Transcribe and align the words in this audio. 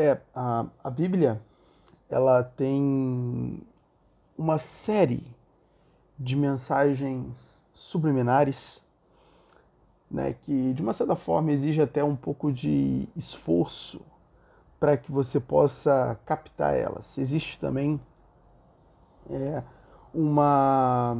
É, 0.00 0.16
a, 0.32 0.64
a 0.84 0.90
Bíblia, 0.90 1.42
ela 2.08 2.44
tem 2.44 3.60
uma 4.38 4.56
série 4.56 5.26
de 6.16 6.36
mensagens 6.36 7.64
subliminares, 7.74 8.80
né, 10.08 10.34
que 10.34 10.72
de 10.72 10.80
uma 10.80 10.92
certa 10.92 11.16
forma 11.16 11.50
exige 11.50 11.82
até 11.82 12.04
um 12.04 12.14
pouco 12.14 12.52
de 12.52 13.08
esforço 13.16 14.00
para 14.78 14.96
que 14.96 15.10
você 15.10 15.40
possa 15.40 16.16
captar 16.24 16.76
elas. 16.76 17.18
Existe 17.18 17.58
também 17.58 18.00
é, 19.28 19.64
uma 20.14 21.16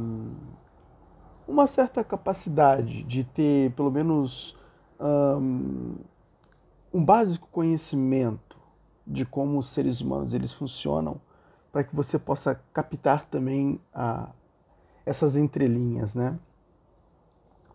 uma 1.45 1.67
certa 1.67 2.01
capacidade 2.01 3.03
de 3.03 3.25
ter 3.25 3.73
pelo 3.73 3.91
menos 3.91 4.55
um, 4.97 5.95
um 6.93 7.03
básico 7.03 7.49
conhecimento 7.51 8.48
de 9.09 9.25
como 9.25 9.57
os 9.57 9.65
seres 9.65 10.01
humanos 10.01 10.33
eles 10.33 10.53
funcionam 10.53 11.19
para 11.71 11.83
que 11.83 11.95
você 11.95 12.19
possa 12.19 12.61
captar 12.71 13.25
também 13.25 13.81
a, 13.93 14.29
essas 15.05 15.35
entrelinhas, 15.35 16.13
né? 16.13 16.37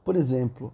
Por 0.05 0.15
exemplo, 0.15 0.73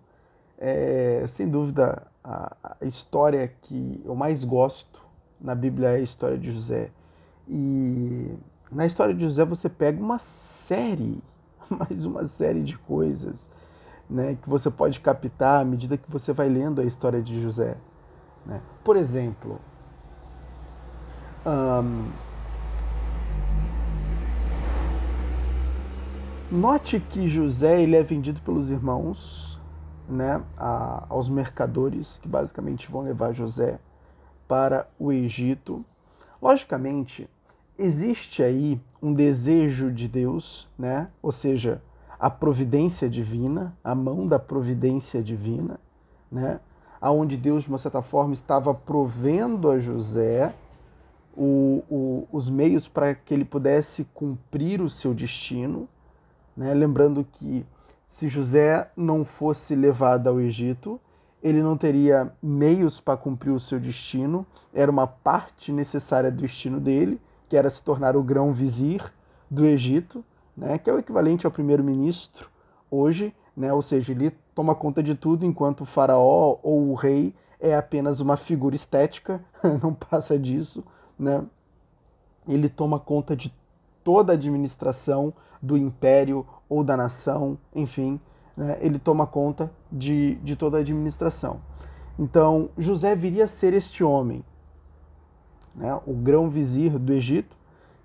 é, 0.58 1.24
sem 1.26 1.48
dúvida 1.48 2.06
a, 2.22 2.76
a, 2.80 2.84
história 2.84 3.48
que 3.62 4.02
eu 4.04 4.14
mais 4.14 4.44
gosto 4.44 5.00
na 5.40 5.54
Bíblia 5.54 5.88
é 5.88 5.96
a 5.96 6.00
história 6.00 6.36
de 6.36 6.50
José 6.52 6.90
e 7.48 8.36
na 8.70 8.84
história 8.84 9.14
de 9.14 9.22
José 9.22 9.44
você 9.44 9.68
pega 9.68 10.02
uma 10.02 10.18
série, 10.18 11.22
mais 11.70 12.04
uma 12.04 12.24
série 12.24 12.62
de 12.62 12.76
coisas, 12.76 13.50
né, 14.08 14.34
que 14.34 14.48
você 14.48 14.70
pode 14.70 15.00
captar 15.00 15.62
à 15.62 15.64
medida 15.64 15.96
que 15.96 16.10
você 16.10 16.32
vai 16.32 16.48
lendo 16.48 16.80
a 16.80 16.84
história 16.84 17.22
de 17.22 17.40
José. 17.40 17.78
Né? 18.44 18.60
Por 18.82 18.96
exemplo, 18.96 19.60
um, 21.46 22.10
Note 26.50 26.98
que 26.98 27.28
José 27.28 27.80
ele 27.80 27.94
é 27.94 28.02
vendido 28.02 28.40
pelos 28.40 28.72
irmãos 28.72 29.60
né, 30.08 30.42
a, 30.56 31.06
aos 31.08 31.30
mercadores 31.30 32.18
que 32.18 32.26
basicamente 32.26 32.90
vão 32.90 33.02
levar 33.02 33.32
José 33.32 33.78
para 34.48 34.88
o 34.98 35.12
Egito. 35.12 35.84
Logicamente, 36.42 37.30
existe 37.78 38.42
aí 38.42 38.80
um 39.00 39.14
desejo 39.14 39.92
de 39.92 40.08
Deus, 40.08 40.68
né? 40.76 41.08
ou 41.22 41.30
seja, 41.30 41.80
a 42.18 42.28
providência 42.28 43.08
divina, 43.08 43.72
a 43.84 43.94
mão 43.94 44.26
da 44.26 44.40
providência 44.40 45.22
divina, 45.22 45.78
né? 46.32 46.58
aonde 47.00 47.36
Deus, 47.36 47.62
de 47.62 47.68
uma 47.68 47.78
certa 47.78 48.02
forma, 48.02 48.32
estava 48.32 48.74
provendo 48.74 49.70
a 49.70 49.78
José 49.78 50.52
o, 51.42 51.82
o, 51.88 52.28
os 52.30 52.50
meios 52.50 52.86
para 52.86 53.14
que 53.14 53.32
ele 53.32 53.46
pudesse 53.46 54.04
cumprir 54.12 54.82
o 54.82 54.90
seu 54.90 55.14
destino. 55.14 55.88
Né? 56.54 56.74
Lembrando 56.74 57.26
que 57.32 57.64
se 58.04 58.28
José 58.28 58.90
não 58.94 59.24
fosse 59.24 59.74
levado 59.74 60.28
ao 60.28 60.38
Egito, 60.38 61.00
ele 61.42 61.62
não 61.62 61.78
teria 61.78 62.30
meios 62.42 63.00
para 63.00 63.16
cumprir 63.16 63.52
o 63.52 63.58
seu 63.58 63.80
destino, 63.80 64.46
era 64.74 64.90
uma 64.90 65.06
parte 65.06 65.72
necessária 65.72 66.30
do 66.30 66.42
destino 66.42 66.78
dele, 66.78 67.18
que 67.48 67.56
era 67.56 67.70
se 67.70 67.82
tornar 67.82 68.16
o 68.16 68.22
grão-vizir 68.22 69.02
do 69.50 69.64
Egito, 69.64 70.22
né? 70.54 70.76
que 70.76 70.90
é 70.90 70.92
o 70.92 70.98
equivalente 70.98 71.46
ao 71.46 71.52
primeiro-ministro 71.52 72.50
hoje, 72.90 73.34
né? 73.56 73.72
ou 73.72 73.80
seja, 73.80 74.12
ele 74.12 74.30
toma 74.54 74.74
conta 74.74 75.02
de 75.02 75.14
tudo, 75.14 75.46
enquanto 75.46 75.80
o 75.80 75.86
faraó 75.86 76.58
ou 76.62 76.90
o 76.90 76.94
rei 76.94 77.34
é 77.58 77.74
apenas 77.74 78.20
uma 78.20 78.36
figura 78.36 78.74
estética, 78.74 79.42
não 79.82 79.94
passa 79.94 80.38
disso. 80.38 80.84
Né? 81.20 81.44
Ele 82.48 82.70
toma 82.70 82.98
conta 82.98 83.36
de 83.36 83.54
toda 84.02 84.32
a 84.32 84.34
administração 84.34 85.34
do 85.60 85.76
império 85.76 86.46
ou 86.68 86.82
da 86.82 86.96
nação, 86.96 87.58
enfim, 87.74 88.18
né, 88.56 88.78
ele 88.80 88.98
toma 88.98 89.26
conta 89.26 89.70
de, 89.92 90.36
de 90.36 90.56
toda 90.56 90.78
a 90.78 90.80
administração. 90.80 91.60
Então, 92.18 92.70
José 92.78 93.14
viria 93.14 93.44
a 93.44 93.48
ser 93.48 93.74
este 93.74 94.02
homem, 94.02 94.42
né, 95.74 96.00
o 96.06 96.14
grão-vizir 96.14 96.98
do 96.98 97.12
Egito, 97.12 97.54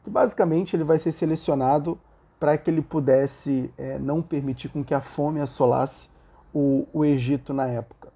que 0.04 0.10
basicamente 0.10 0.76
ele 0.76 0.84
vai 0.84 1.00
ser 1.00 1.14
selecionado 1.14 1.98
para 2.40 2.58
que 2.58 2.70
ele 2.70 2.82
pudesse 2.82 3.72
é, 3.78 3.98
não 3.98 4.22
permitir 4.22 4.70
com 4.70 4.84
que 4.84 4.94
a 4.94 5.02
fome 5.02 5.40
assolasse 5.40 6.10
o, 6.54 6.86
o 6.94 7.06
Egito 7.06 7.54
na 7.54 7.66
época. 7.68 8.12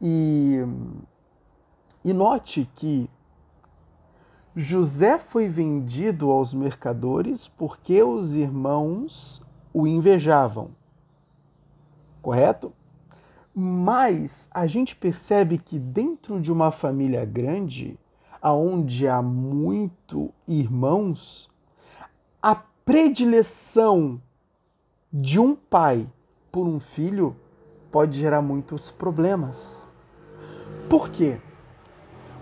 E, 0.00 0.66
e 2.04 2.12
note 2.12 2.68
que 2.74 3.08
José 4.54 5.18
foi 5.18 5.48
vendido 5.48 6.30
aos 6.30 6.52
mercadores 6.52 7.48
porque 7.48 8.02
os 8.02 8.36
irmãos 8.36 9.42
o 9.72 9.86
invejavam. 9.86 10.70
Correto? 12.20 12.72
Mas 13.54 14.48
a 14.52 14.66
gente 14.66 14.94
percebe 14.94 15.56
que 15.56 15.78
dentro 15.78 16.38
de 16.38 16.52
uma 16.52 16.70
família 16.70 17.24
grande, 17.24 17.98
aonde 18.40 19.08
há 19.08 19.22
muito 19.22 20.30
irmãos, 20.46 21.50
a 22.42 22.54
predileção 22.54 24.20
de 25.10 25.40
um 25.40 25.54
pai 25.54 26.06
por 26.50 26.66
um 26.66 26.78
filho 26.78 27.34
pode 27.90 28.18
gerar 28.18 28.42
muitos 28.42 28.90
problemas. 28.90 29.88
Por 30.88 31.08
quê? 31.08 31.38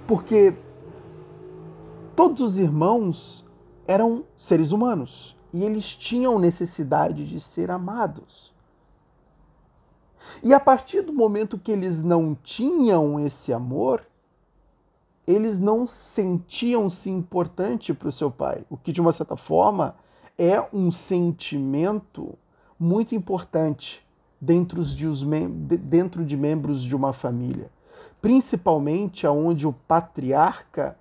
Porque 0.06 0.54
todos 2.20 2.42
os 2.42 2.58
irmãos 2.58 3.42
eram 3.86 4.25
seres 4.36 4.72
humanos 4.72 5.34
e 5.54 5.64
eles 5.64 5.97
tinham 5.97 6.38
necessidade 6.38 7.26
de 7.26 7.41
ser 7.41 7.70
amados. 7.70 8.53
E 10.42 10.53
a 10.53 10.60
partir 10.60 11.00
do 11.00 11.14
momento 11.14 11.56
que 11.56 11.72
eles 11.72 12.03
não 12.03 12.34
tinham 12.34 13.19
esse 13.19 13.54
amor, 13.54 14.03
eles 15.26 15.59
não 15.59 15.86
sentiam-se 15.86 17.09
importante 17.09 17.94
para 17.94 18.09
o 18.09 18.12
seu 18.12 18.30
pai, 18.30 18.66
o 18.69 18.76
que 18.76 18.92
de 18.92 19.00
uma 19.00 19.12
certa 19.12 19.34
forma 19.34 19.97
é 20.36 20.60
um 20.75 20.91
sentimento 20.91 22.36
muito 22.78 23.14
importante 23.14 24.06
dentro 24.38 24.84
de, 24.84 25.06
os 25.06 25.22
dentro 25.22 26.22
de 26.26 26.36
membros 26.36 26.82
de 26.82 26.94
uma 26.94 27.14
família, 27.14 27.70
principalmente 28.20 29.26
aonde 29.26 29.66
o 29.66 29.72
patriarca 29.72 31.00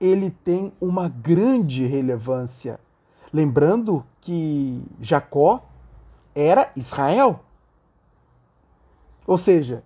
ele 0.00 0.30
tem 0.30 0.72
uma 0.80 1.08
grande 1.08 1.86
relevância. 1.86 2.78
Lembrando 3.32 4.04
que 4.20 4.84
Jacó 5.00 5.64
era 6.34 6.70
Israel. 6.76 7.40
Ou 9.26 9.38
seja, 9.38 9.82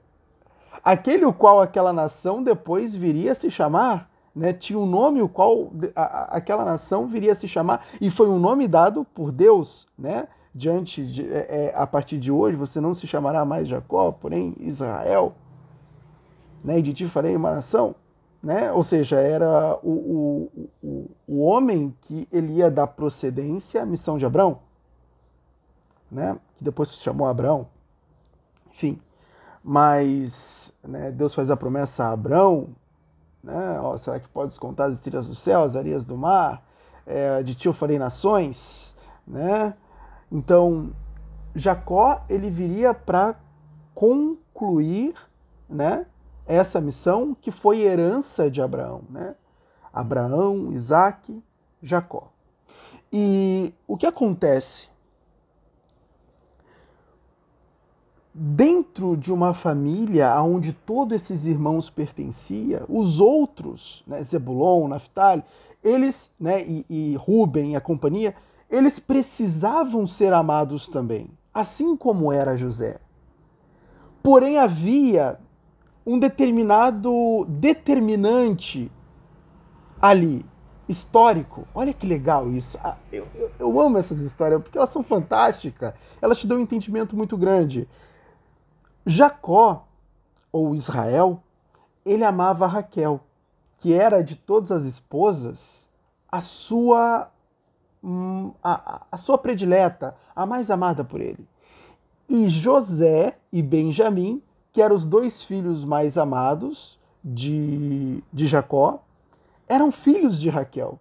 aquele 0.84 1.24
o 1.24 1.32
qual 1.32 1.60
aquela 1.60 1.92
nação 1.92 2.42
depois 2.42 2.94
viria 2.94 3.32
a 3.32 3.34
se 3.34 3.50
chamar, 3.50 4.10
né? 4.34 4.52
tinha 4.52 4.78
um 4.78 4.86
nome 4.86 5.22
o 5.22 5.28
qual 5.28 5.72
aquela 5.94 6.64
nação 6.64 7.06
viria 7.06 7.32
a 7.32 7.34
se 7.34 7.48
chamar, 7.48 7.86
e 8.00 8.10
foi 8.10 8.28
um 8.28 8.38
nome 8.38 8.68
dado 8.68 9.04
por 9.04 9.32
Deus, 9.32 9.86
né? 9.98 10.28
Diante 10.52 11.06
de, 11.06 11.32
é, 11.32 11.66
é 11.66 11.72
a 11.76 11.86
partir 11.86 12.18
de 12.18 12.32
hoje 12.32 12.56
você 12.56 12.80
não 12.80 12.92
se 12.92 13.06
chamará 13.06 13.44
mais 13.44 13.68
Jacó, 13.68 14.10
porém 14.10 14.56
Israel, 14.58 15.34
né? 16.62 16.80
E 16.80 16.82
de 16.82 16.92
ti 16.92 17.06
farei 17.06 17.36
uma 17.36 17.52
nação 17.52 17.94
né? 18.42 18.72
Ou 18.72 18.82
seja, 18.82 19.20
era 19.20 19.78
o, 19.82 20.50
o, 20.82 21.10
o, 21.26 21.40
homem 21.42 21.94
que 22.00 22.26
ele 22.32 22.54
ia 22.54 22.70
dar 22.70 22.86
procedência 22.86 23.82
à 23.82 23.86
missão 23.86 24.16
de 24.16 24.24
Abraão, 24.24 24.60
né? 26.10 26.38
Que 26.56 26.64
depois 26.64 26.88
se 26.88 26.96
chamou 26.96 27.26
Abraão. 27.26 27.68
Enfim, 28.72 28.98
mas 29.62 30.72
né, 30.82 31.10
Deus 31.12 31.34
faz 31.34 31.50
a 31.50 31.56
promessa 31.56 32.04
a 32.04 32.12
Abraão, 32.12 32.68
né? 33.44 33.78
Ó, 33.80 33.96
será 33.96 34.18
que 34.18 34.28
pode 34.28 34.58
contar 34.58 34.86
as 34.86 34.94
estrelas 34.94 35.28
do 35.28 35.34
céu, 35.34 35.62
as 35.62 35.76
areias 35.76 36.04
do 36.04 36.16
mar? 36.16 36.64
É, 37.06 37.42
de 37.42 37.54
ti 37.54 37.66
eu 37.66 37.72
farei 37.72 37.98
nações, 37.98 38.94
né? 39.26 39.74
Então, 40.32 40.92
Jacó 41.54 42.24
ele 42.28 42.48
viria 42.50 42.94
para 42.94 43.34
concluir, 43.94 45.14
né? 45.68 46.06
Essa 46.50 46.80
missão 46.80 47.36
que 47.40 47.50
foi 47.50 47.80
herança 47.80 48.50
de 48.50 48.60
Abraão, 48.60 49.02
né? 49.08 49.36
Abraão, 49.92 50.72
Isaac, 50.72 51.42
Jacó. 51.80 52.32
E 53.12 53.72
o 53.86 53.96
que 53.96 54.06
acontece? 54.06 54.88
Dentro 58.32 59.16
de 59.16 59.32
uma 59.32 59.54
família 59.54 60.40
onde 60.42 60.72
todos 60.72 61.14
esses 61.14 61.46
irmãos 61.46 61.88
pertenciam, 61.90 62.84
os 62.88 63.20
outros, 63.20 64.04
né, 64.06 64.22
Zebulon, 64.22 64.88
Naphtali, 64.88 65.44
eles, 65.82 66.30
né, 66.38 66.64
e, 66.64 66.86
e 66.88 67.16
Ruben 67.16 67.72
e 67.72 67.76
a 67.76 67.80
companhia, 67.80 68.34
eles 68.68 68.98
precisavam 68.98 70.06
ser 70.06 70.32
amados 70.32 70.88
também, 70.88 71.30
assim 71.52 71.96
como 71.96 72.32
era 72.32 72.56
José. 72.56 73.00
Porém, 74.22 74.58
havia 74.58 75.38
um 76.04 76.18
determinado 76.18 77.44
determinante 77.48 78.90
ali 80.00 80.44
histórico. 80.88 81.66
Olha 81.74 81.92
que 81.92 82.06
legal 82.06 82.50
isso. 82.50 82.78
Ah, 82.82 82.96
eu, 83.12 83.26
eu, 83.34 83.50
eu, 83.58 83.80
amo 83.80 83.98
essas 83.98 84.20
histórias 84.22 84.60
porque 84.62 84.76
elas 84.76 84.90
são 84.90 85.02
fantásticas. 85.02 85.94
Elas 86.20 86.38
te 86.38 86.46
dão 86.46 86.58
um 86.58 86.62
entendimento 86.62 87.16
muito 87.16 87.36
grande. 87.36 87.88
Jacó, 89.06 89.86
ou 90.52 90.74
Israel, 90.74 91.42
ele 92.04 92.24
amava 92.24 92.66
Raquel, 92.66 93.20
que 93.78 93.94
era 93.94 94.22
de 94.22 94.34
todas 94.34 94.72
as 94.72 94.84
esposas 94.84 95.88
a 96.30 96.40
sua 96.40 97.30
hum, 98.02 98.52
a, 98.62 99.06
a 99.10 99.16
sua 99.16 99.38
predileta, 99.38 100.16
a 100.34 100.46
mais 100.46 100.70
amada 100.70 101.04
por 101.04 101.20
ele. 101.20 101.46
E 102.28 102.48
José 102.48 103.36
e 103.52 103.62
Benjamim, 103.62 104.42
que 104.72 104.80
eram 104.80 104.94
os 104.94 105.06
dois 105.06 105.42
filhos 105.42 105.84
mais 105.84 106.16
amados 106.16 106.98
de, 107.22 108.22
de 108.32 108.46
Jacó, 108.46 109.02
eram 109.68 109.90
filhos 109.92 110.38
de 110.38 110.48
Raquel. 110.48 110.98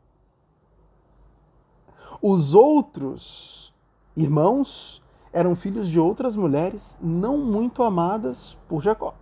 Os 2.22 2.54
outros 2.54 3.74
irmãos 4.16 5.02
eram 5.32 5.56
filhos 5.56 5.88
de 5.88 6.00
outras 6.00 6.36
mulheres 6.36 6.98
não 7.02 7.38
muito 7.38 7.84
amadas 7.84 8.58
por 8.68 8.82
Jacó. 8.82 9.16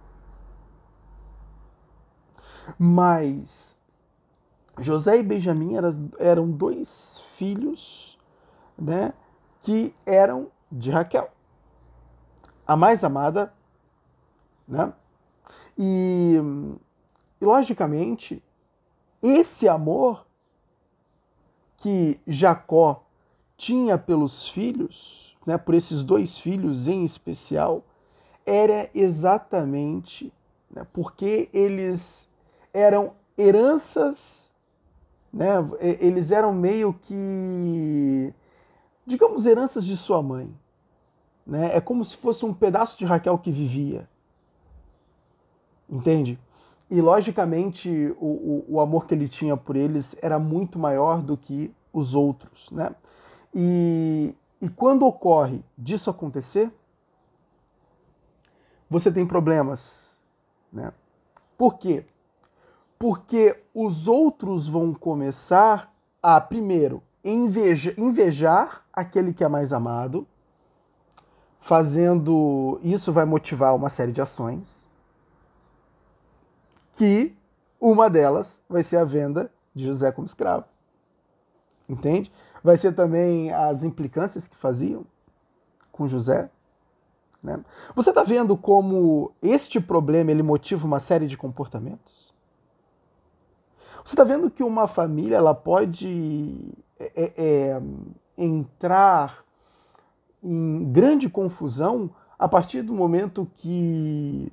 Mas 2.78 3.76
José 4.80 5.20
e 5.20 5.24
Benjamim 5.24 5.74
eram 6.20 6.50
dois 6.50 7.22
filhos 7.36 8.18
né, 8.78 9.14
que 9.62 9.94
eram 10.06 10.52
de 10.72 10.92
Raquel, 10.92 11.30
a 12.66 12.76
mais 12.76 13.04
amada. 13.04 13.54
Né? 14.68 14.92
E, 15.78 16.36
e, 17.40 17.46
logicamente, 17.46 18.44
esse 19.22 19.68
amor 19.68 20.26
que 21.78 22.20
Jacó 22.28 23.04
tinha 23.56 23.98
pelos 23.98 24.48
filhos, 24.48 25.38
né, 25.46 25.58
por 25.58 25.74
esses 25.74 26.04
dois 26.04 26.38
filhos 26.38 26.88
em 26.88 27.04
especial, 27.04 27.84
era 28.46 28.90
exatamente 28.94 30.34
né, 30.70 30.86
porque 30.92 31.50
eles 31.54 32.30
eram 32.74 33.14
heranças, 33.38 34.52
né, 35.32 35.56
eles 35.80 36.32
eram 36.32 36.54
meio 36.54 36.94
que, 36.94 38.34
digamos, 39.06 39.46
heranças 39.46 39.86
de 39.86 39.96
sua 39.96 40.22
mãe. 40.22 40.54
Né? 41.46 41.76
É 41.76 41.80
como 41.80 42.04
se 42.04 42.18
fosse 42.18 42.46
um 42.46 42.54
pedaço 42.54 42.98
de 42.98 43.06
Raquel 43.06 43.38
que 43.38 43.52
vivia. 43.52 44.08
Entende? 45.90 46.40
E, 46.90 47.02
logicamente, 47.02 47.90
o, 48.20 48.26
o, 48.26 48.66
o, 48.76 48.82
amor 48.82 49.06
que 49.06 49.14
ele 49.14 49.28
tinha 49.28 49.58
por 49.58 49.76
eles 49.76 50.16
era 50.22 50.40
muito 50.40 50.80
maior 50.80 51.22
do 51.22 51.36
que 51.36 51.74
os 51.92 52.16
outros. 52.16 52.72
Né? 52.72 52.96
E, 53.54 54.34
e 54.62 54.70
quando 54.70 55.06
ocorre 55.06 55.64
disso 55.78 56.10
acontecer, 56.10 56.72
você 58.90 59.12
tem 59.12 59.26
problemas. 59.26 60.18
Né? 60.72 60.94
Por 61.58 61.78
quê? 61.78 62.06
Porque 62.98 63.62
os 63.74 64.08
outros 64.08 64.68
vão 64.70 64.94
começar 64.94 65.94
a, 66.24 66.40
primeiro, 66.40 67.04
inveja, 67.24 67.94
invejar 67.98 68.86
aquele 68.94 69.34
que 69.34 69.44
é 69.44 69.48
mais 69.50 69.74
amado, 69.74 70.26
fazendo. 71.60 72.80
Isso 72.82 73.12
vai 73.12 73.26
motivar 73.26 73.76
uma 73.76 73.90
série 73.90 74.14
de 74.14 74.22
ações 74.22 74.87
que 76.98 77.38
uma 77.80 78.10
delas 78.10 78.60
vai 78.68 78.82
ser 78.82 78.98
a 78.98 79.06
venda 79.06 79.52
de 79.74 79.86
José 79.86 80.12
como 80.12 80.26
escravo. 80.26 80.66
Entende? 81.88 82.32
Vai 82.64 82.76
ser 82.76 82.94
também 82.94 83.54
as 83.54 83.84
implicâncias 83.84 84.48
que 84.48 84.58
faziam 84.58 85.06
com 85.92 86.08
José. 86.08 86.50
Né? 87.42 87.64
Você 87.96 88.10
está 88.10 88.24
vendo 88.24 88.58
como 88.58 89.32
este 89.44 89.80
problema 89.80 90.32
ele 90.32 90.42
motiva 90.42 90.88
uma 90.88 91.00
série 91.00 91.28
de 91.28 91.38
comportamentos? 91.38 92.34
Você 94.04 94.14
está 94.14 94.24
vendo 94.24 94.50
que 94.50 94.64
uma 94.64 94.88
família 94.88 95.36
ela 95.36 95.54
pode 95.54 96.74
é, 97.00 97.12
é, 97.16 97.34
é, 97.38 97.82
entrar 98.36 99.46
em 100.42 100.92
grande 100.92 101.30
confusão 101.30 102.10
a 102.40 102.48
partir 102.48 102.82
do 102.82 102.94
momento 102.94 103.50
que 103.56 104.52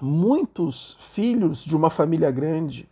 muitos 0.00 0.96
filhos 1.00 1.64
de 1.64 1.76
uma 1.76 1.90
família 1.90 2.30
grande, 2.30 2.88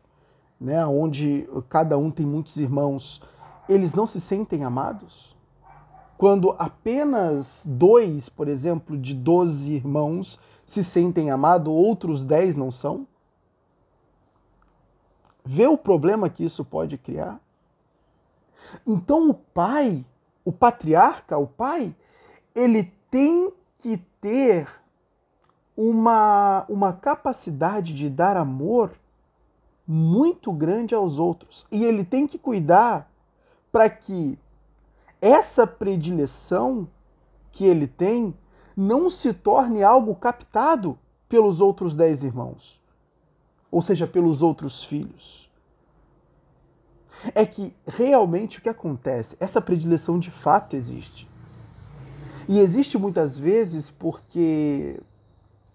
né, 0.60 0.84
onde 0.86 1.48
cada 1.68 1.96
um 1.98 2.10
tem 2.10 2.26
muitos 2.26 2.56
irmãos, 2.56 3.20
eles 3.68 3.94
não 3.94 4.06
se 4.06 4.20
sentem 4.20 4.64
amados? 4.64 5.36
Quando 6.16 6.56
apenas 6.58 7.62
dois, 7.66 8.28
por 8.28 8.48
exemplo, 8.48 8.96
de 8.96 9.14
doze 9.14 9.74
irmãos 9.74 10.40
se 10.64 10.82
sentem 10.82 11.30
amados, 11.30 11.72
outros 11.72 12.24
dez 12.24 12.56
não 12.56 12.70
são? 12.70 13.06
Vê 15.44 15.66
o 15.66 15.76
problema 15.76 16.28
que 16.28 16.44
isso 16.44 16.64
pode 16.64 16.96
criar? 16.98 17.38
Então 18.86 19.30
o 19.30 19.34
pai, 19.34 20.04
o 20.44 20.50
patriarca, 20.50 21.38
o 21.38 21.46
pai, 21.46 21.94
ele 22.54 22.92
tem 23.10 23.52
que 23.78 23.98
ter 24.20 24.66
uma, 25.76 26.64
uma 26.68 26.92
capacidade 26.92 27.92
de 27.92 28.08
dar 28.08 28.36
amor 28.36 28.92
muito 29.86 30.52
grande 30.52 30.94
aos 30.94 31.18
outros. 31.18 31.66
E 31.70 31.84
ele 31.84 32.04
tem 32.04 32.26
que 32.26 32.38
cuidar 32.38 33.10
para 33.70 33.88
que 33.90 34.38
essa 35.20 35.66
predileção 35.66 36.88
que 37.52 37.64
ele 37.64 37.86
tem 37.86 38.34
não 38.76 39.08
se 39.08 39.32
torne 39.32 39.82
algo 39.82 40.14
captado 40.14 40.98
pelos 41.28 41.60
outros 41.60 41.94
dez 41.94 42.22
irmãos, 42.22 42.80
ou 43.70 43.80
seja, 43.82 44.06
pelos 44.06 44.42
outros 44.42 44.84
filhos. 44.84 45.50
É 47.34 47.46
que 47.46 47.74
realmente 47.86 48.58
o 48.58 48.62
que 48.62 48.68
acontece? 48.68 49.36
Essa 49.40 49.60
predileção 49.60 50.18
de 50.18 50.30
fato 50.30 50.76
existe. 50.76 51.28
E 52.48 52.58
existe 52.58 52.98
muitas 52.98 53.38
vezes 53.38 53.90
porque 53.90 55.00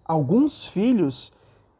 alguns 0.04 0.66
filhos, 0.66 1.32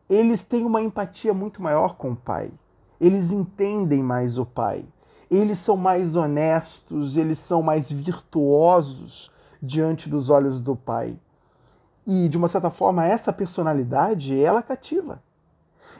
eles 0.08 0.44
têm 0.44 0.64
uma 0.64 0.82
empatia 0.82 1.32
muito 1.32 1.62
maior 1.62 1.96
com 1.96 2.12
o 2.12 2.16
pai. 2.16 2.52
Eles 3.00 3.32
entendem 3.32 4.02
mais 4.02 4.38
o 4.38 4.46
pai. 4.46 4.84
Eles 5.30 5.58
são 5.58 5.76
mais 5.76 6.14
honestos, 6.14 7.16
eles 7.16 7.38
são 7.38 7.62
mais 7.62 7.90
virtuosos 7.90 9.30
diante 9.62 10.08
dos 10.08 10.28
olhos 10.28 10.60
do 10.60 10.76
pai. 10.76 11.18
E, 12.06 12.28
de 12.28 12.36
uma 12.36 12.48
certa 12.48 12.70
forma, 12.70 13.06
essa 13.06 13.32
personalidade, 13.32 14.38
ela 14.38 14.62
cativa. 14.62 15.22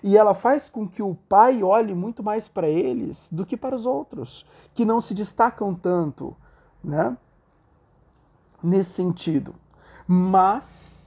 E 0.03 0.17
ela 0.17 0.35
faz 0.35 0.69
com 0.69 0.87
que 0.87 1.03
o 1.03 1.15
pai 1.15 1.63
olhe 1.63 1.95
muito 1.95 2.23
mais 2.23 2.49
para 2.49 2.69
eles 2.69 3.29
do 3.33 3.47
que 3.47 3.57
para 3.57 3.77
os 3.77 3.87
outros, 3.87 4.45
que 4.75 4.85
não 4.85 5.01
se 5.01 5.15
destacam 5.15 5.75
tanto, 5.75 6.37
né? 6.83 7.17
Nesse 8.63 8.91
sentido. 8.91 9.55
Mas 10.07 11.02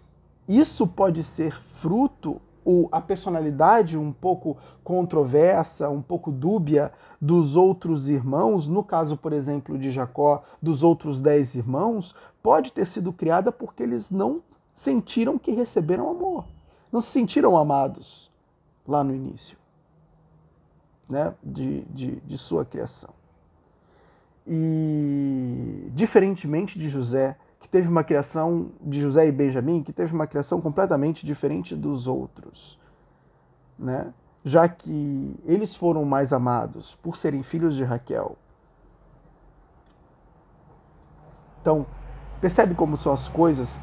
isso 0.47 0.87
pode 0.87 1.23
ser 1.23 1.59
fruto 1.73 2.41
ou 2.63 2.89
a 2.91 2.99
personalidade 2.99 3.97
um 3.97 4.11
pouco 4.11 4.57
controversa, 4.83 5.89
um 5.89 6.01
pouco 6.01 6.31
dúbia 6.31 6.91
dos 7.21 7.55
outros 7.55 8.09
irmãos, 8.09 8.67
no 8.67 8.83
caso, 8.83 9.15
por 9.15 9.33
exemplo, 9.33 9.77
de 9.77 9.91
Jacó, 9.91 10.43
dos 10.61 10.81
outros 10.81 11.21
dez 11.21 11.53
irmãos, 11.53 12.15
pode 12.41 12.73
ter 12.73 12.87
sido 12.87 13.13
criada 13.13 13.51
porque 13.51 13.83
eles 13.83 14.09
não 14.09 14.41
sentiram 14.73 15.37
que 15.37 15.51
receberam 15.51 16.09
amor, 16.09 16.45
não 16.91 17.01
se 17.01 17.09
sentiram 17.09 17.55
amados 17.55 18.31
lá 18.87 19.03
no 19.03 19.13
início 19.13 19.57
né, 21.07 21.33
de, 21.43 21.81
de, 21.85 22.15
de 22.21 22.37
sua 22.37 22.65
criação. 22.65 23.13
E, 24.47 25.89
diferentemente 25.93 26.77
de 26.77 26.87
José, 26.87 27.37
que 27.65 27.69
teve 27.69 27.89
uma 27.89 28.03
criação 28.03 28.69
de 28.79 29.01
José 29.01 29.27
e 29.27 29.31
Benjamim, 29.31 29.81
que 29.81 29.91
teve 29.91 30.13
uma 30.13 30.27
criação 30.27 30.61
completamente 30.61 31.25
diferente 31.25 31.75
dos 31.75 32.07
outros, 32.07 32.79
né? 33.77 34.13
Já 34.43 34.69
que 34.69 35.35
eles 35.43 35.75
foram 35.75 36.05
mais 36.05 36.31
amados 36.31 36.93
por 36.93 37.17
serem 37.17 37.41
filhos 37.41 37.75
de 37.75 37.83
Raquel. 37.83 38.37
Então, 41.59 41.87
percebe 42.39 42.75
como 42.75 42.95
são 42.95 43.11
as 43.11 43.27
coisas? 43.27 43.81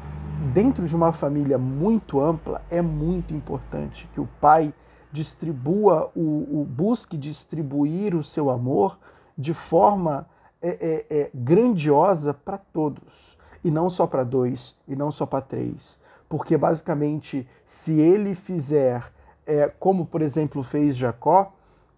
Dentro 0.53 0.87
de 0.87 0.95
uma 0.95 1.11
família 1.11 1.57
muito 1.57 2.21
ampla, 2.21 2.61
é 2.69 2.81
muito 2.81 3.33
importante 3.33 4.09
que 4.13 4.21
o 4.21 4.29
pai 4.39 4.73
distribua, 5.11 6.09
o, 6.15 6.61
o 6.61 6.65
busque 6.65 7.17
distribuir 7.17 8.15
o 8.15 8.23
seu 8.23 8.49
amor 8.49 8.97
de 9.37 9.53
forma 9.53 10.25
é, 10.61 10.69
é, 10.69 11.19
é, 11.19 11.31
grandiosa 11.33 12.33
para 12.33 12.57
todos 12.57 13.37
e 13.63 13.71
não 13.71 13.89
só 13.89 14.05
para 14.05 14.23
dois, 14.23 14.75
e 14.87 14.95
não 14.95 15.11
só 15.11 15.25
para 15.25 15.41
três. 15.41 15.97
Porque 16.27 16.57
basicamente, 16.57 17.47
se 17.65 17.99
ele 17.99 18.35
fizer 18.35 19.11
é, 19.45 19.67
como 19.67 20.05
por 20.05 20.21
exemplo 20.21 20.63
fez 20.63 20.95
Jacó, 20.95 21.53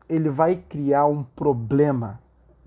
ele 0.07 0.29
vai 0.29 0.55
criar 0.55 1.05
um 1.05 1.23
problema 1.23 2.19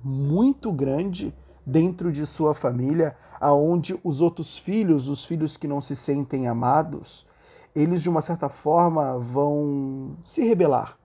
muito 0.03 0.73
grande 0.73 1.35
dentro 1.65 2.11
de 2.11 2.27
sua 2.27 2.55
família, 2.55 3.17
aonde 3.41 3.99
os 4.03 4.21
outros 4.21 4.59
filhos, 4.59 5.09
os 5.09 5.25
filhos 5.25 5.57
que 5.57 5.69
não 5.69 5.81
se 5.81 5.95
sentem 5.95 6.49
amados, 6.49 7.27
eles 7.75 8.03
de 8.03 8.09
uma 8.09 8.23
certa 8.23 8.49
forma 8.49 9.19
vão 9.19 10.17
se 10.23 10.43
rebelar, 10.43 10.97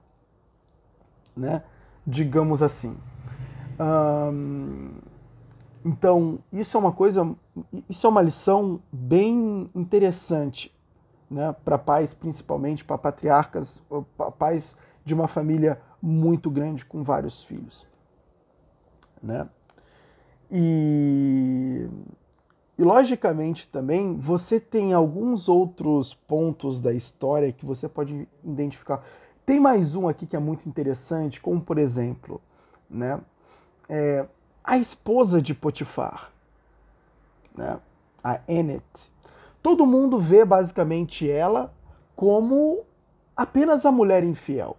né? 1.36 1.64
Digamos 2.06 2.64
assim. 2.64 2.98
Então, 5.86 6.40
isso 6.52 6.78
é 6.78 6.80
uma 6.80 6.92
coisa, 6.92 7.36
isso 7.90 8.08
é 8.08 8.10
uma 8.10 8.22
lição 8.22 8.82
bem 8.92 9.70
interessante, 9.76 10.74
né? 11.30 11.54
Para 11.66 11.78
pais, 11.78 12.14
principalmente, 12.14 12.86
para 12.86 12.98
patriarcas, 12.98 13.84
pais 14.40 14.78
de 15.04 15.14
uma 15.14 15.28
família 15.28 15.82
muito 16.02 16.50
grande 16.50 16.86
com 16.86 17.04
vários 17.04 17.44
filhos, 17.44 17.86
né? 19.22 19.50
E, 20.50 21.90
e 22.78 22.84
logicamente 22.84 23.68
também 23.68 24.16
você 24.16 24.60
tem 24.60 24.94
alguns 24.94 25.50
outros 25.50 26.14
pontos 26.14 26.80
da 26.80 26.94
história 26.94 27.52
que 27.52 27.66
você 27.66 27.90
pode 27.90 28.28
identificar. 28.44 29.04
Tem 29.46 29.60
mais 29.60 29.96
um 29.96 30.08
aqui 30.08 30.26
que 30.26 30.36
é 30.36 30.40
muito 30.40 30.70
interessante, 30.70 31.42
como 31.42 31.60
por 31.60 31.78
exemplo, 31.78 32.40
né, 32.90 33.20
é, 33.90 34.26
a 34.64 34.78
esposa 34.78 35.42
de 35.42 35.54
Potifar, 35.54 36.32
né, 37.56 37.80
a 38.24 38.40
Enet. 38.48 38.84
Todo 39.62 39.86
mundo 39.86 40.18
vê 40.18 40.46
basicamente 40.46 41.30
ela 41.30 41.74
como 42.16 42.84
apenas 43.36 43.86
a 43.86 43.92
mulher 43.92 44.24
infiel, 44.24 44.78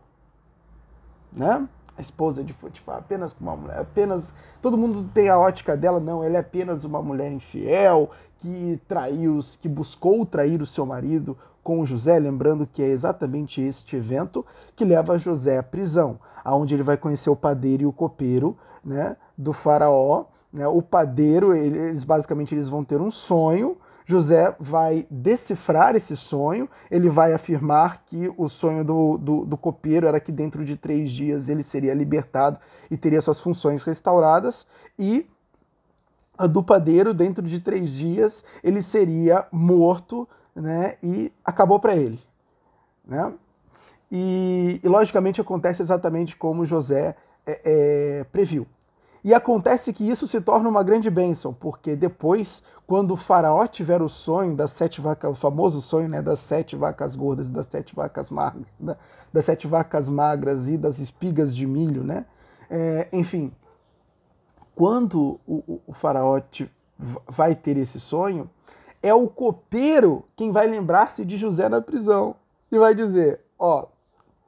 né? 1.32 1.68
a 1.96 2.02
esposa 2.02 2.42
de 2.42 2.52
Potifar, 2.52 2.98
apenas 2.98 3.34
uma 3.40 3.56
mulher, 3.56 3.78
apenas 3.78 4.34
todo 4.60 4.76
mundo 4.76 5.08
tem 5.14 5.28
a 5.28 5.38
ótica 5.38 5.76
dela, 5.76 6.00
não, 6.00 6.24
ela 6.24 6.36
é 6.36 6.40
apenas 6.40 6.84
uma 6.84 7.00
mulher 7.00 7.30
infiel 7.30 8.10
que 8.38 8.80
traiu, 8.88 9.38
que 9.60 9.68
buscou 9.68 10.26
trair 10.26 10.60
o 10.60 10.66
seu 10.66 10.84
marido 10.84 11.36
com 11.62 11.86
José, 11.86 12.18
lembrando 12.18 12.66
que 12.66 12.82
é 12.82 12.88
exatamente 12.88 13.60
este 13.60 13.96
evento 13.96 14.44
que 14.76 14.84
leva 14.84 15.18
José 15.18 15.58
à 15.58 15.62
prisão, 15.62 16.18
aonde 16.44 16.74
ele 16.74 16.82
vai 16.82 16.96
conhecer 16.96 17.30
o 17.30 17.36
padeiro 17.36 17.84
e 17.84 17.86
o 17.86 17.92
copeiro, 17.92 18.56
né, 18.84 19.16
do 19.36 19.52
faraó, 19.52 20.26
né? 20.52 20.66
O 20.66 20.80
padeiro, 20.82 21.54
eles 21.54 22.04
basicamente 22.04 22.54
eles 22.54 22.68
vão 22.68 22.84
ter 22.84 23.00
um 23.00 23.10
sonho 23.10 23.76
José 24.06 24.54
vai 24.60 25.06
decifrar 25.10 25.96
esse 25.96 26.16
sonho, 26.16 26.68
ele 26.90 27.08
vai 27.08 27.32
afirmar 27.32 28.04
que 28.04 28.32
o 28.36 28.48
sonho 28.48 28.84
do, 28.84 29.16
do, 29.16 29.44
do, 29.46 29.56
copeiro 29.56 30.06
era 30.06 30.20
que 30.20 30.30
dentro 30.30 30.64
de 30.64 30.76
três 30.76 31.10
dias 31.10 31.48
ele 31.48 31.62
seria 31.62 31.94
libertado 31.94 32.58
e 32.90 32.96
teria 32.96 33.22
suas 33.22 33.40
funções 33.40 33.82
restauradas, 33.82 34.66
e 34.98 35.26
a 36.36 36.46
do 36.46 36.62
padeiro, 36.62 37.14
dentro 37.14 37.46
de 37.46 37.60
três 37.60 37.90
dias, 37.90 38.44
ele 38.62 38.82
seria 38.82 39.46
morto 39.50 40.28
né, 40.54 40.96
e 41.02 41.32
acabou 41.44 41.80
para 41.80 41.96
ele. 41.96 42.20
Né? 43.06 43.32
E, 44.10 44.80
e, 44.82 44.88
logicamente 44.88 45.40
acontece 45.40 45.80
exatamente 45.80 46.36
como 46.36 46.66
José 46.66 47.16
é, 47.46 47.60
é, 47.64 48.24
previu. 48.24 48.66
E 49.24 49.32
acontece 49.32 49.94
que 49.94 50.06
isso 50.06 50.28
se 50.28 50.38
torna 50.38 50.68
uma 50.68 50.82
grande 50.82 51.08
bênção, 51.08 51.54
porque 51.54 51.96
depois, 51.96 52.62
quando 52.86 53.12
o 53.12 53.16
faraó 53.16 53.66
tiver 53.66 54.02
o 54.02 54.08
sonho 54.08 54.54
das 54.54 54.72
sete 54.72 55.00
vacas, 55.00 55.30
o 55.30 55.34
famoso 55.34 55.80
sonho 55.80 56.10
né, 56.10 56.20
das 56.20 56.40
sete 56.40 56.76
vacas 56.76 57.16
gordas 57.16 57.48
e 57.48 57.50
das 57.50 57.64
sete 57.64 57.94
vacas 57.94 58.30
magras, 58.30 58.68
das 59.32 59.46
sete 59.46 59.66
vacas 59.66 60.10
magras 60.10 60.68
e 60.68 60.76
das 60.76 60.98
espigas 60.98 61.56
de 61.56 61.66
milho, 61.66 62.04
né? 62.04 62.26
É, 62.68 63.08
enfim, 63.14 63.50
quando 64.74 65.40
o, 65.46 65.80
o 65.86 65.94
faraó 65.94 66.38
te, 66.38 66.70
vai 67.26 67.54
ter 67.54 67.78
esse 67.78 67.98
sonho, 67.98 68.50
é 69.02 69.14
o 69.14 69.26
copeiro 69.26 70.24
quem 70.36 70.52
vai 70.52 70.66
lembrar-se 70.66 71.24
de 71.24 71.38
José 71.38 71.66
na 71.70 71.80
prisão 71.80 72.36
e 72.70 72.78
vai 72.78 72.94
dizer: 72.94 73.40
Ó, 73.58 73.84
oh, 73.84 73.88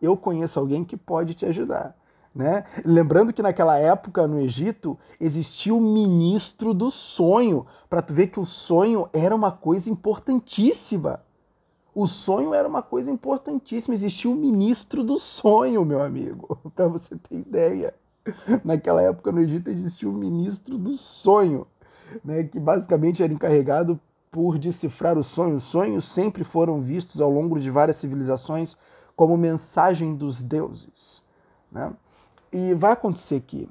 eu 0.02 0.18
conheço 0.18 0.60
alguém 0.60 0.84
que 0.84 0.98
pode 0.98 1.32
te 1.32 1.46
ajudar. 1.46 1.95
Né? 2.36 2.64
Lembrando 2.84 3.32
que 3.32 3.40
naquela 3.40 3.78
época 3.78 4.26
no 4.26 4.38
Egito 4.38 4.98
existia 5.18 5.74
o 5.74 5.80
ministro 5.80 6.74
do 6.74 6.90
sonho, 6.90 7.64
para 7.88 8.02
tu 8.02 8.12
ver 8.12 8.26
que 8.26 8.38
o 8.38 8.44
sonho 8.44 9.08
era 9.10 9.34
uma 9.34 9.50
coisa 9.50 9.88
importantíssima. 9.88 11.22
O 11.94 12.06
sonho 12.06 12.52
era 12.52 12.68
uma 12.68 12.82
coisa 12.82 13.10
importantíssima, 13.10 13.94
existia 13.94 14.30
o 14.30 14.34
ministro 14.34 15.02
do 15.02 15.18
sonho, 15.18 15.82
meu 15.82 16.02
amigo, 16.02 16.58
para 16.76 16.86
você 16.88 17.16
ter 17.16 17.38
ideia. 17.38 17.94
Naquela 18.62 19.00
época 19.00 19.32
no 19.32 19.40
Egito 19.40 19.70
existia 19.70 20.06
o 20.06 20.12
ministro 20.12 20.76
do 20.76 20.90
sonho, 20.90 21.66
né, 22.22 22.44
que 22.44 22.60
basicamente 22.60 23.22
era 23.22 23.32
encarregado 23.32 23.98
por 24.30 24.58
decifrar 24.58 25.16
os 25.16 25.26
sonhos. 25.26 25.62
Os 25.62 25.70
sonhos 25.70 26.04
sempre 26.04 26.44
foram 26.44 26.82
vistos 26.82 27.18
ao 27.18 27.30
longo 27.30 27.58
de 27.58 27.70
várias 27.70 27.96
civilizações 27.96 28.76
como 29.16 29.38
mensagem 29.38 30.14
dos 30.14 30.42
deuses. 30.42 31.22
Né? 31.72 31.90
E 32.52 32.74
vai 32.74 32.92
acontecer 32.92 33.40
que 33.40 33.68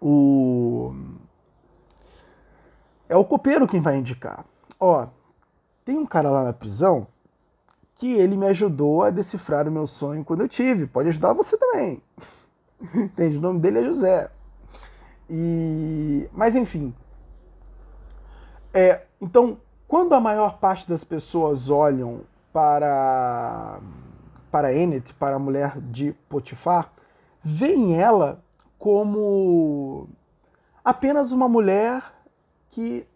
o 0.00 0.94
é 3.08 3.16
o 3.16 3.24
copeiro 3.24 3.66
quem 3.66 3.80
vai 3.80 3.96
indicar. 3.96 4.44
Ó, 4.78 5.06
tem 5.84 5.96
um 5.96 6.06
cara 6.06 6.30
lá 6.30 6.44
na 6.44 6.52
prisão 6.52 7.06
que 7.94 8.12
ele 8.12 8.36
me 8.36 8.46
ajudou 8.46 9.02
a 9.02 9.10
decifrar 9.10 9.66
o 9.66 9.72
meu 9.72 9.86
sonho 9.86 10.24
quando 10.24 10.42
eu 10.42 10.48
tive. 10.48 10.86
Pode 10.86 11.08
ajudar 11.08 11.32
você 11.32 11.56
também. 11.56 12.02
Entende? 12.94 13.38
O 13.38 13.40
nome 13.40 13.60
dele 13.60 13.80
é 13.80 13.84
José. 13.84 14.30
E 15.30 16.28
mas 16.32 16.54
enfim. 16.54 16.94
É, 18.72 19.02
então, 19.20 19.58
quando 19.88 20.14
a 20.14 20.20
maior 20.20 20.58
parte 20.58 20.88
das 20.88 21.02
pessoas 21.02 21.70
olham 21.70 22.20
para 22.52 23.80
para 24.50 24.72
Enet, 24.72 25.12
para 25.14 25.36
a 25.36 25.38
mulher 25.38 25.78
de 25.80 26.12
Potifar, 26.28 26.92
veem 27.48 27.96
ela 27.96 28.42
como 28.76 30.08
apenas 30.84 31.30
uma 31.30 31.48
mulher 31.48 32.02
que 32.70 33.06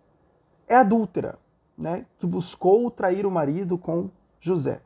é 0.68 0.76
adúltera, 0.76 1.36
né? 1.76 2.06
que 2.16 2.26
buscou 2.26 2.88
trair 2.92 3.26
o 3.26 3.30
marido 3.30 3.76
com 3.76 4.08
José. 4.38 4.82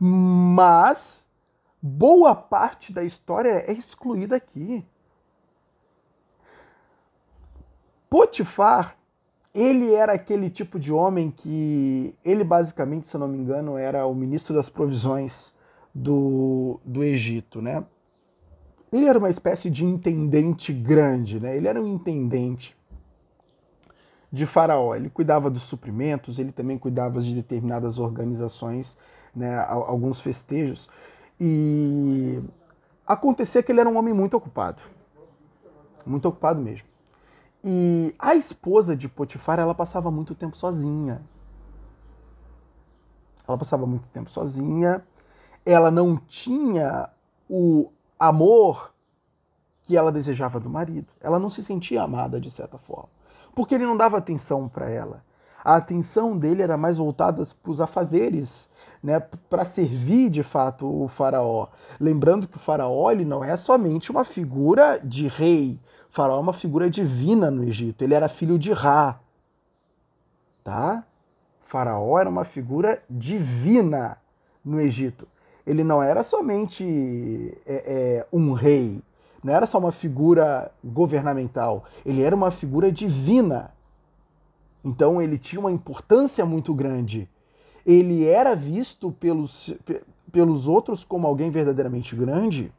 Mas 0.00 1.28
boa 1.80 2.34
parte 2.34 2.92
da 2.92 3.04
história 3.04 3.64
é 3.68 3.72
excluída 3.72 4.34
aqui. 4.34 4.84
Potifar, 8.10 8.98
ele 9.54 9.94
era 9.94 10.12
aquele 10.12 10.50
tipo 10.50 10.76
de 10.76 10.92
homem 10.92 11.30
que 11.30 12.16
ele 12.24 12.42
basicamente, 12.42 13.06
se 13.06 13.14
eu 13.14 13.20
não 13.20 13.28
me 13.28 13.38
engano, 13.38 13.78
era 13.78 14.04
o 14.06 14.14
ministro 14.14 14.56
das 14.56 14.68
provisões 14.68 15.54
do, 15.94 16.80
do 16.84 17.04
Egito, 17.04 17.62
né? 17.62 17.84
Ele 18.92 19.06
era 19.06 19.18
uma 19.18 19.28
espécie 19.30 19.70
de 19.70 19.84
intendente 19.84 20.72
grande, 20.72 21.38
né? 21.38 21.56
Ele 21.56 21.68
era 21.68 21.80
um 21.80 21.86
intendente 21.86 22.76
de 24.32 24.46
Faraó. 24.46 24.94
Ele 24.94 25.10
cuidava 25.10 25.50
dos 25.50 25.62
suprimentos, 25.62 26.38
ele 26.38 26.52
também 26.52 26.78
cuidava 26.78 27.20
de 27.20 27.34
determinadas 27.34 27.98
organizações, 27.98 28.96
né? 29.34 29.58
Alguns 29.68 30.20
festejos. 30.20 30.88
E 31.40 32.42
acontecia 33.06 33.62
que 33.62 33.70
ele 33.70 33.80
era 33.80 33.88
um 33.88 33.96
homem 33.96 34.14
muito 34.14 34.36
ocupado, 34.36 34.82
muito 36.06 36.26
ocupado 36.26 36.60
mesmo. 36.60 36.86
E 37.62 38.14
a 38.18 38.34
esposa 38.34 38.96
de 38.96 39.08
Potifar, 39.08 39.58
ela 39.58 39.74
passava 39.74 40.10
muito 40.10 40.34
tempo 40.34 40.56
sozinha. 40.56 41.20
Ela 43.46 43.58
passava 43.58 43.86
muito 43.86 44.08
tempo 44.08 44.30
sozinha. 44.30 45.04
Ela 45.66 45.90
não 45.90 46.16
tinha 46.16 47.10
o 47.48 47.90
amor 48.18 48.92
que 49.82 49.96
ela 49.96 50.12
desejava 50.12 50.60
do 50.60 50.68
marido. 50.68 51.12
Ela 51.20 51.38
não 51.38 51.48
se 51.48 51.62
sentia 51.62 52.02
amada 52.02 52.40
de 52.40 52.50
certa 52.50 52.76
forma, 52.76 53.08
porque 53.54 53.74
ele 53.74 53.86
não 53.86 53.96
dava 53.96 54.18
atenção 54.18 54.68
para 54.68 54.90
ela. 54.90 55.24
A 55.64 55.76
atenção 55.76 56.36
dele 56.36 56.62
era 56.62 56.76
mais 56.76 56.98
voltada 56.98 57.42
para 57.62 57.70
os 57.70 57.80
afazeres, 57.80 58.68
né, 59.02 59.18
para 59.20 59.64
servir 59.64 60.30
de 60.30 60.42
fato 60.42 60.86
o 60.86 61.08
faraó. 61.08 61.68
Lembrando 61.98 62.46
que 62.46 62.56
o 62.56 62.60
faraó 62.60 63.10
ele 63.10 63.24
não 63.24 63.42
é 63.42 63.56
somente 63.56 64.10
uma 64.10 64.24
figura 64.24 65.00
de 65.02 65.26
rei. 65.26 65.80
O 66.10 66.14
faraó 66.14 66.36
é 66.36 66.40
uma 66.40 66.52
figura 66.52 66.88
divina 66.88 67.50
no 67.50 67.64
Egito. 67.64 68.02
Ele 68.02 68.14
era 68.14 68.28
filho 68.28 68.58
de 68.58 68.72
Ra. 68.72 69.18
Tá? 70.62 71.04
O 71.64 71.68
faraó 71.68 72.18
era 72.18 72.28
uma 72.28 72.44
figura 72.44 73.02
divina 73.08 74.18
no 74.64 74.80
Egito 74.80 75.26
ele 75.68 75.84
não 75.84 76.02
era 76.02 76.22
somente 76.22 76.82
é, 77.66 77.74
é, 77.76 78.26
um 78.32 78.54
rei, 78.54 79.02
não 79.44 79.54
era 79.54 79.66
só 79.66 79.78
uma 79.78 79.92
figura 79.92 80.72
governamental, 80.82 81.84
ele 82.06 82.22
era 82.22 82.34
uma 82.34 82.50
figura 82.50 82.90
divina. 82.90 83.70
Então 84.82 85.20
ele 85.20 85.36
tinha 85.36 85.60
uma 85.60 85.70
importância 85.70 86.46
muito 86.46 86.72
grande. 86.72 87.28
Ele 87.84 88.26
era 88.26 88.56
visto 88.56 89.12
pelos. 89.12 89.74
pelos 90.32 90.66
outros 90.66 91.04
como 91.04 91.26
alguém 91.26 91.50
verdadeiramente 91.50 92.16
grande. 92.16 92.72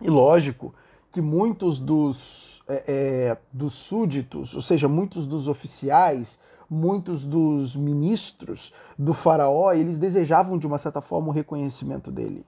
E 0.00 0.08
lógico 0.08 0.72
que 1.10 1.20
muitos 1.20 1.80
dos, 1.80 2.62
é, 2.68 2.84
é, 2.86 3.36
dos 3.52 3.72
súditos, 3.72 4.54
ou 4.54 4.60
seja, 4.60 4.88
muitos 4.88 5.26
dos 5.26 5.48
oficiais, 5.48 6.38
muitos 6.70 7.24
dos 7.24 7.74
ministros 7.74 8.72
do 8.96 9.12
faraó, 9.12 9.72
eles 9.72 9.98
desejavam 9.98 10.56
de 10.56 10.68
uma 10.68 10.78
certa 10.78 11.00
forma 11.00 11.28
o 11.28 11.32
reconhecimento 11.32 12.12
dele 12.12 12.46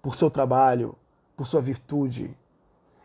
por 0.00 0.14
seu 0.14 0.30
trabalho, 0.30 0.94
por 1.36 1.46
sua 1.46 1.60
virtude. 1.60 2.36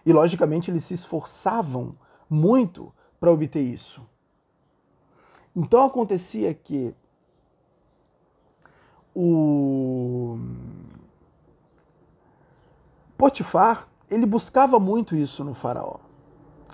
E 0.05 0.13
logicamente 0.13 0.69
eles 0.69 0.85
se 0.85 0.93
esforçavam 0.93 1.95
muito 2.29 2.93
para 3.19 3.31
obter 3.31 3.61
isso. 3.61 4.05
Então 5.55 5.85
acontecia 5.85 6.53
que 6.53 6.93
o 9.15 10.37
Potifar 13.17 13.87
ele 14.09 14.25
buscava 14.25 14.79
muito 14.79 15.15
isso 15.15 15.43
no 15.43 15.53
faraó. 15.53 16.02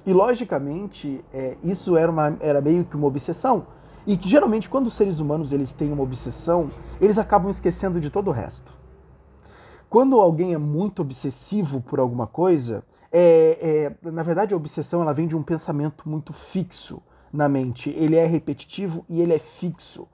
E 0.10 0.14
logicamente 0.14 1.24
é, 1.32 1.56
isso 1.64 1.96
era, 1.96 2.12
uma, 2.12 2.36
era 2.40 2.60
meio 2.60 2.84
que 2.84 2.96
uma 2.96 3.06
obsessão. 3.06 3.68
E 4.08 4.18
que 4.18 4.28
geralmente 4.28 4.68
quando 4.68 4.88
os 4.88 4.94
seres 4.94 5.20
humanos 5.20 5.52
eles 5.52 5.72
têm 5.72 5.94
uma 5.94 6.02
obsessão, 6.02 6.72
eles 7.00 7.20
acabam 7.20 7.48
esquecendo 7.52 8.00
de 8.00 8.10
todo 8.10 8.30
o 8.30 8.32
resto. 8.32 8.74
Quando 9.88 10.20
alguém 10.20 10.56
é 10.56 10.58
muito 10.58 11.04
obsessivo 11.04 11.80
por 11.80 12.00
alguma 12.00 12.26
coisa, 12.26 12.84
é, 13.12 13.92
é, 14.04 14.10
na 14.10 14.24
verdade 14.24 14.52
a 14.52 14.58
obsessão 14.58 15.04
ela 15.04 15.14
vem 15.14 15.28
de 15.28 15.38
um 15.38 15.44
pensamento 15.44 16.10
muito 16.10 16.34
fixo 16.34 17.04
na 17.32 17.48
mente. 17.48 17.92
Ele 17.92 18.16
é 18.16 18.26
repetitivo 18.26 19.06
e 19.08 19.22
ele 19.22 19.36
é 19.36 19.40
fixo. 19.40 20.08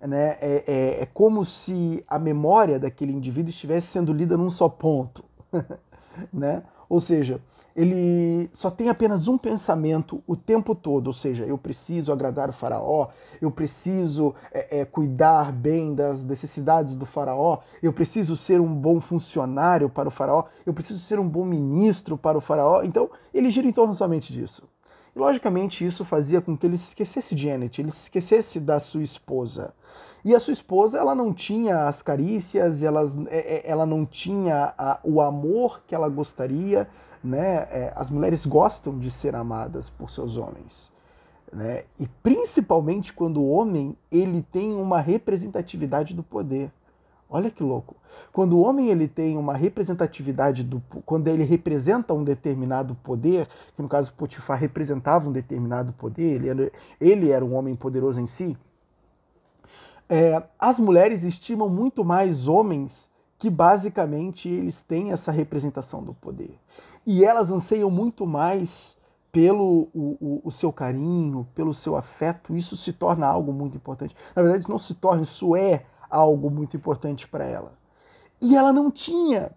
Né? 0.00 0.38
É, 0.40 0.64
é, 0.66 1.02
é 1.02 1.06
como 1.12 1.44
se 1.44 2.02
a 2.08 2.18
memória 2.18 2.78
daquele 2.78 3.12
indivíduo 3.12 3.50
estivesse 3.50 3.88
sendo 3.88 4.14
lida 4.14 4.34
num 4.34 4.48
só 4.48 4.66
ponto. 4.70 5.22
né? 6.32 6.62
Ou 6.88 7.00
seja, 7.00 7.38
ele 7.74 8.48
só 8.52 8.70
tem 8.70 8.88
apenas 8.88 9.28
um 9.28 9.38
pensamento 9.38 10.22
o 10.26 10.36
tempo 10.36 10.74
todo, 10.74 11.06
ou 11.08 11.12
seja, 11.12 11.44
eu 11.44 11.56
preciso 11.56 12.12
agradar 12.12 12.50
o 12.50 12.52
faraó, 12.52 13.08
eu 13.40 13.50
preciso 13.50 14.34
é, 14.52 14.80
é, 14.80 14.84
cuidar 14.84 15.52
bem 15.52 15.94
das 15.94 16.24
necessidades 16.24 16.96
do 16.96 17.06
faraó, 17.06 17.58
eu 17.82 17.92
preciso 17.92 18.36
ser 18.36 18.60
um 18.60 18.74
bom 18.74 19.00
funcionário 19.00 19.88
para 19.88 20.08
o 20.08 20.12
faraó, 20.12 20.44
eu 20.66 20.74
preciso 20.74 21.00
ser 21.00 21.18
um 21.18 21.28
bom 21.28 21.44
ministro 21.44 22.16
para 22.18 22.38
o 22.38 22.40
faraó. 22.40 22.82
Então, 22.82 23.10
ele 23.32 23.50
gira 23.50 23.66
em 23.66 23.72
torno 23.72 23.94
somente 23.94 24.32
disso. 24.32 24.68
E, 25.14 25.18
logicamente, 25.18 25.86
isso 25.86 26.04
fazia 26.04 26.40
com 26.40 26.56
que 26.56 26.66
ele 26.66 26.78
se 26.78 26.88
esquecesse 26.88 27.34
de 27.34 27.44
Janet, 27.44 27.80
ele 27.80 27.90
se 27.90 28.04
esquecesse 28.04 28.60
da 28.60 28.80
sua 28.80 29.02
esposa. 29.02 29.74
E 30.24 30.34
a 30.34 30.40
sua 30.40 30.52
esposa, 30.52 30.98
ela 30.98 31.14
não 31.14 31.34
tinha 31.34 31.86
as 31.86 32.00
carícias, 32.00 32.82
elas, 32.82 33.18
é, 33.26 33.56
é, 33.56 33.70
ela 33.70 33.84
não 33.84 34.06
tinha 34.06 34.72
a, 34.78 35.00
o 35.02 35.20
amor 35.20 35.82
que 35.86 35.94
ela 35.94 36.08
gostaria, 36.08 36.88
né? 37.22 37.66
É, 37.70 37.92
as 37.96 38.10
mulheres 38.10 38.44
gostam 38.46 38.98
de 38.98 39.10
ser 39.10 39.34
amadas 39.34 39.88
por 39.88 40.10
seus 40.10 40.36
homens, 40.36 40.90
né? 41.52 41.84
E 41.98 42.06
principalmente 42.22 43.12
quando 43.12 43.40
o 43.40 43.50
homem 43.50 43.96
ele 44.10 44.42
tem 44.42 44.74
uma 44.74 45.00
representatividade 45.00 46.14
do 46.14 46.22
poder. 46.22 46.70
Olha 47.28 47.50
que 47.50 47.62
louco. 47.62 47.96
Quando 48.30 48.58
o 48.58 48.60
homem 48.60 48.90
ele 48.90 49.08
tem 49.08 49.38
uma 49.38 49.54
representatividade 49.54 50.62
do 50.62 50.82
quando 51.06 51.28
ele 51.28 51.44
representa 51.44 52.12
um 52.12 52.22
determinado 52.22 52.94
poder, 52.96 53.48
que 53.74 53.80
no 53.80 53.88
caso 53.88 54.12
Potifar 54.12 54.58
representava 54.58 55.28
um 55.28 55.32
determinado 55.32 55.92
poder, 55.94 56.34
ele 56.34 56.48
era, 56.48 56.72
ele 57.00 57.30
era 57.30 57.44
um 57.44 57.54
homem 57.54 57.74
poderoso 57.74 58.20
em 58.20 58.26
si, 58.26 58.56
é, 60.08 60.42
as 60.58 60.78
mulheres 60.78 61.22
estimam 61.22 61.70
muito 61.70 62.04
mais 62.04 62.46
homens 62.46 63.10
que 63.38 63.48
basicamente 63.48 64.46
eles 64.46 64.82
têm 64.82 65.10
essa 65.10 65.32
representação 65.32 66.04
do 66.04 66.12
poder. 66.12 66.58
E 67.06 67.24
elas 67.24 67.50
anseiam 67.50 67.90
muito 67.90 68.26
mais 68.26 68.96
pelo 69.30 69.88
o, 69.94 70.16
o, 70.20 70.40
o, 70.44 70.50
seu 70.50 70.72
carinho, 70.72 71.46
pelo 71.54 71.72
seu 71.72 71.96
afeto. 71.96 72.54
Isso 72.56 72.76
se 72.76 72.92
torna 72.92 73.26
algo 73.26 73.52
muito 73.52 73.76
importante. 73.76 74.14
Na 74.36 74.42
verdade, 74.42 74.68
não 74.68 74.78
se 74.78 74.94
torna, 74.94 75.22
isso 75.22 75.56
é 75.56 75.84
algo 76.10 76.50
muito 76.50 76.76
importante 76.76 77.26
para 77.26 77.44
ela. 77.44 77.72
E 78.40 78.56
ela 78.56 78.72
não 78.72 78.90
tinha. 78.90 79.50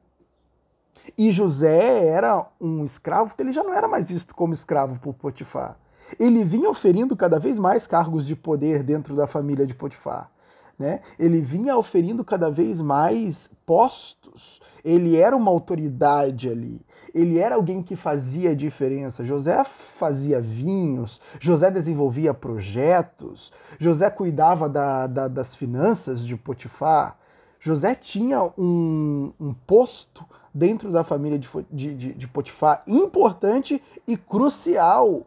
E 1.18 1.32
José 1.32 2.08
era 2.08 2.48
um 2.60 2.84
escravo 2.84 3.36
que 3.36 3.42
ele 3.42 3.52
já 3.52 3.64
não 3.64 3.74
era 3.74 3.88
mais 3.88 4.08
visto 4.08 4.34
como 4.34 4.54
escravo 4.54 5.00
por 5.00 5.14
Potifar. 5.14 5.78
Ele 6.20 6.44
vinha 6.44 6.70
oferindo 6.70 7.16
cada 7.16 7.40
vez 7.40 7.60
mais 7.60 7.86
cargos 7.86 8.26
de 8.26 8.36
poder 8.36 8.82
dentro 8.82 9.16
da 9.16 9.28
família 9.28 9.68
de 9.68 9.76
Potifar 9.76 10.32
né? 10.78 11.02
Ele 11.18 11.40
vinha 11.42 11.78
oferindo 11.78 12.24
cada 12.24 12.52
vez 12.52 12.82
mais 12.82 13.50
postos. 13.66 14.62
Ele 14.84 15.16
era 15.16 15.36
uma 15.36 15.50
autoridade 15.50 16.50
ali. 16.50 16.85
Ele 17.16 17.40
era 17.40 17.56
alguém 17.56 17.82
que 17.82 17.96
fazia 17.96 18.56
diferença. 18.56 19.24
José 19.24 19.64
fazia 19.64 20.42
vinhos, 20.42 21.22
José 21.40 21.72
desenvolvia 21.72 22.34
projetos, 22.34 23.54
José 23.80 24.10
cuidava 24.10 24.68
da, 24.68 25.08
da, 25.08 25.28
das 25.30 25.56
finanças 25.56 26.26
de 26.26 26.36
Potifar. 26.36 27.18
José 27.60 27.96
tinha 27.96 28.44
um, 28.58 29.32
um 29.40 29.54
posto 29.66 30.26
dentro 30.54 30.92
da 30.92 31.04
família 31.04 31.40
de, 31.40 31.50
de, 31.72 32.14
de 32.14 32.28
Potifar 32.28 32.84
importante 32.86 33.82
e 34.06 34.18
crucial 34.18 35.26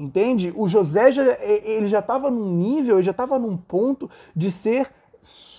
Entende? 0.00 0.50
O 0.56 0.66
José 0.66 1.12
já, 1.12 1.22
ele 1.42 1.86
já 1.86 1.98
estava 1.98 2.30
num 2.30 2.56
nível, 2.56 2.96
ele 2.96 3.04
já 3.04 3.10
estava 3.10 3.38
num 3.38 3.54
ponto 3.54 4.08
de 4.34 4.50
ser 4.50 4.90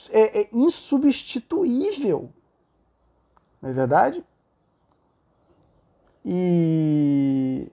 é, 0.10 0.42
é, 0.42 0.50
insubstituível. 0.52 2.32
Não 3.62 3.70
é 3.70 3.74
verdade? 3.74 4.26
E, 6.26 7.72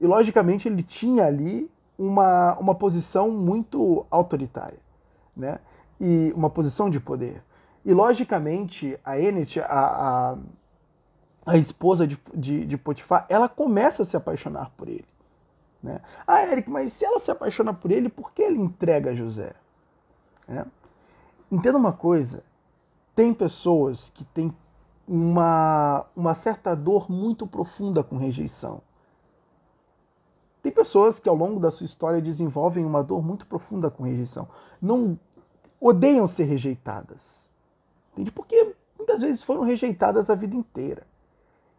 e 0.00 0.06
logicamente 0.06 0.68
ele 0.68 0.82
tinha 0.82 1.24
ali 1.26 1.70
uma, 1.98 2.56
uma 2.58 2.74
posição 2.74 3.30
muito 3.30 4.06
autoritária, 4.10 4.78
né? 5.36 5.58
E 6.00 6.32
uma 6.34 6.48
posição 6.48 6.88
de 6.88 6.98
poder. 6.98 7.42
E 7.84 7.92
logicamente 7.92 8.98
a 9.04 9.18
Enet, 9.18 9.60
a, 9.60 9.66
a, 9.66 10.38
a 11.46 11.56
esposa 11.56 12.06
de, 12.06 12.18
de, 12.34 12.64
de 12.64 12.78
Potifar, 12.78 13.26
ela 13.28 13.48
começa 13.48 14.02
a 14.02 14.04
se 14.04 14.16
apaixonar 14.16 14.70
por 14.76 14.88
ele. 14.88 15.08
Né? 15.82 16.00
Ah, 16.26 16.42
Eric, 16.42 16.68
mas 16.68 16.92
se 16.92 17.04
ela 17.04 17.18
se 17.18 17.30
apaixona 17.30 17.72
por 17.72 17.90
ele, 17.90 18.08
por 18.08 18.32
que 18.32 18.42
ele 18.42 18.60
entrega 18.60 19.14
José? 19.14 19.54
É. 20.48 20.64
Entenda 21.50 21.78
uma 21.78 21.92
coisa: 21.92 22.42
tem 23.14 23.32
pessoas 23.32 24.10
que 24.10 24.24
têm 24.24 24.54
uma, 25.10 26.06
uma 26.14 26.34
certa 26.34 26.74
dor 26.76 27.10
muito 27.10 27.46
profunda 27.46 28.04
com 28.04 28.16
rejeição. 28.16 28.80
Tem 30.62 30.70
pessoas 30.70 31.18
que 31.18 31.28
ao 31.28 31.34
longo 31.34 31.58
da 31.58 31.70
sua 31.70 31.86
história 31.86 32.20
desenvolvem 32.20 32.84
uma 32.84 33.02
dor 33.02 33.22
muito 33.22 33.46
profunda 33.46 33.90
com 33.90 34.04
rejeição. 34.04 34.46
Não 34.80 35.18
odeiam 35.80 36.26
ser 36.26 36.44
rejeitadas. 36.44 37.50
Entende? 38.12 38.30
Porque 38.30 38.74
muitas 38.96 39.20
vezes 39.20 39.42
foram 39.42 39.62
rejeitadas 39.62 40.30
a 40.30 40.34
vida 40.34 40.54
inteira. 40.54 41.06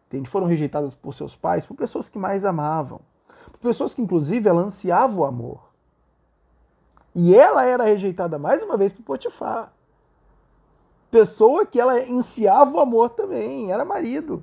Entende? 0.08 0.28
Foram 0.28 0.46
rejeitadas 0.46 0.94
por 0.94 1.14
seus 1.14 1.34
pais, 1.34 1.64
por 1.64 1.74
pessoas 1.74 2.08
que 2.08 2.18
mais 2.18 2.44
amavam 2.44 3.00
pessoas 3.62 3.94
que, 3.94 4.02
inclusive, 4.02 4.48
ela 4.48 4.60
ansiava 4.60 5.16
o 5.16 5.24
amor. 5.24 5.70
E 7.14 7.34
ela 7.34 7.64
era 7.64 7.84
rejeitada 7.84 8.38
mais 8.38 8.62
uma 8.62 8.76
vez 8.76 8.92
por 8.92 9.02
Potifar. 9.02 9.72
Pessoa 11.12 11.66
que 11.66 11.78
ela 11.78 11.92
ansiava 12.10 12.74
o 12.74 12.80
amor 12.80 13.10
também, 13.10 13.70
era 13.70 13.84
marido. 13.84 14.42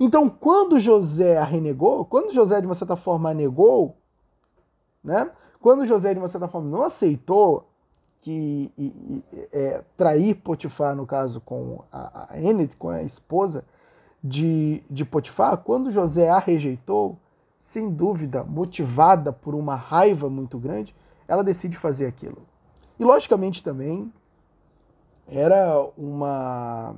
Então, 0.00 0.28
quando 0.28 0.80
José 0.80 1.38
a 1.38 1.44
renegou, 1.44 2.04
quando 2.04 2.34
José 2.34 2.60
de 2.60 2.66
uma 2.66 2.74
certa 2.74 2.96
forma 2.96 3.30
a 3.30 3.34
negou, 3.34 3.96
né? 5.04 5.30
Quando 5.60 5.86
José 5.86 6.12
de 6.12 6.18
uma 6.18 6.26
certa 6.26 6.48
forma 6.48 6.68
não 6.68 6.82
aceitou 6.82 7.68
que 8.18 8.72
e, 8.76 8.86
e, 8.86 9.24
é, 9.52 9.84
trair 9.96 10.34
Potifar, 10.34 10.96
no 10.96 11.06
caso 11.06 11.40
com 11.40 11.84
a, 11.92 12.32
a 12.32 12.40
Enet, 12.40 12.76
com 12.76 12.88
a 12.88 13.04
esposa, 13.04 13.64
de, 14.20 14.82
de 14.90 15.04
Potifar, 15.04 15.58
quando 15.58 15.92
José 15.92 16.28
a 16.28 16.40
rejeitou, 16.40 17.16
sem 17.56 17.88
dúvida, 17.88 18.42
motivada 18.42 19.32
por 19.32 19.54
uma 19.54 19.76
raiva 19.76 20.28
muito 20.28 20.58
grande, 20.58 20.92
ela 21.28 21.44
decide 21.44 21.76
fazer 21.76 22.06
aquilo. 22.06 22.42
E 22.98 23.04
logicamente 23.04 23.62
também 23.62 24.12
era 25.26 25.80
uma, 25.96 26.94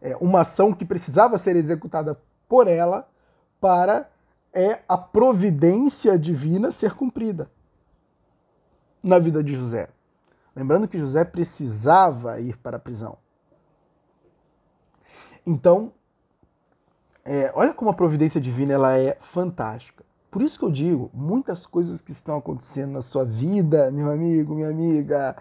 é, 0.00 0.16
uma 0.16 0.40
ação 0.40 0.72
que 0.72 0.84
precisava 0.84 1.38
ser 1.38 1.56
executada 1.56 2.20
por 2.48 2.66
ela 2.66 3.08
para 3.60 4.08
é, 4.52 4.80
a 4.88 4.96
providência 4.96 6.18
divina 6.18 6.70
ser 6.70 6.94
cumprida 6.94 7.50
na 9.02 9.18
vida 9.18 9.42
de 9.42 9.54
José. 9.54 9.88
Lembrando 10.54 10.88
que 10.88 10.98
José 10.98 11.24
precisava 11.24 12.40
ir 12.40 12.56
para 12.56 12.78
a 12.78 12.80
prisão. 12.80 13.16
Então, 15.46 15.92
é, 17.24 17.52
olha 17.54 17.72
como 17.72 17.90
a 17.90 17.94
providência 17.94 18.40
divina 18.40 18.72
ela 18.72 18.98
é 18.98 19.16
fantástica. 19.20 20.04
Por 20.38 20.44
isso 20.44 20.56
que 20.56 20.64
eu 20.64 20.70
digo, 20.70 21.10
muitas 21.12 21.66
coisas 21.66 22.00
que 22.00 22.12
estão 22.12 22.36
acontecendo 22.36 22.92
na 22.92 23.02
sua 23.02 23.24
vida, 23.24 23.90
meu 23.90 24.08
amigo, 24.08 24.54
minha 24.54 24.68
amiga, 24.68 25.34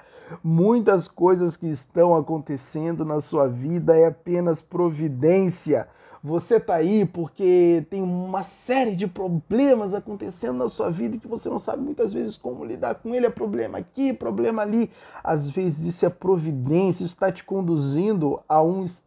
muitas 0.43 1.07
coisas 1.07 1.55
que 1.55 1.67
estão 1.67 2.15
acontecendo 2.15 3.05
na 3.05 3.21
sua 3.21 3.47
vida 3.47 3.95
é 3.95 4.07
apenas 4.07 4.59
providência. 4.59 5.87
Você 6.23 6.55
está 6.55 6.73
aí 6.73 7.05
porque 7.05 7.85
tem 7.91 8.01
uma 8.01 8.41
série 8.41 8.95
de 8.95 9.05
problemas 9.05 9.93
acontecendo 9.93 10.57
na 10.57 10.67
sua 10.67 10.89
vida 10.89 11.19
que 11.19 11.27
você 11.27 11.47
não 11.47 11.59
sabe 11.59 11.83
muitas 11.83 12.11
vezes 12.11 12.35
como 12.35 12.65
lidar 12.65 12.95
com 12.95 13.13
ele. 13.13 13.27
É 13.27 13.29
problema 13.29 13.77
aqui, 13.77 14.11
problema 14.13 14.63
ali. 14.63 14.89
Às 15.23 15.47
vezes 15.47 15.93
isso 15.93 16.07
é 16.07 16.09
providência, 16.09 17.05
está 17.05 17.31
te 17.31 17.43
conduzindo 17.43 18.39
a 18.49 18.63
um 18.63 18.83
estado, 18.83 19.06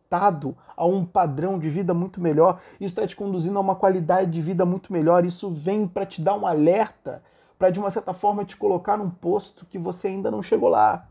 a 0.76 0.84
um 0.84 1.04
padrão 1.04 1.58
de 1.58 1.70
vida 1.70 1.94
muito 1.94 2.20
melhor. 2.20 2.60
Isso 2.74 2.86
está 2.86 3.06
te 3.06 3.14
conduzindo 3.14 3.56
a 3.56 3.60
uma 3.60 3.76
qualidade 3.76 4.30
de 4.30 4.42
vida 4.42 4.64
muito 4.64 4.92
melhor. 4.92 5.24
Isso 5.24 5.50
vem 5.50 5.86
para 5.86 6.04
te 6.04 6.20
dar 6.20 6.36
um 6.36 6.46
alerta, 6.46 7.22
para 7.58 7.70
de 7.70 7.78
uma 7.78 7.90
certa 7.90 8.12
forma 8.12 8.44
te 8.44 8.56
colocar 8.56 8.96
num 8.96 9.10
posto 9.10 9.64
que 9.66 9.78
você 9.78 10.08
ainda 10.08 10.30
não 10.30 10.42
chegou 10.42 10.68
lá. 10.68 11.06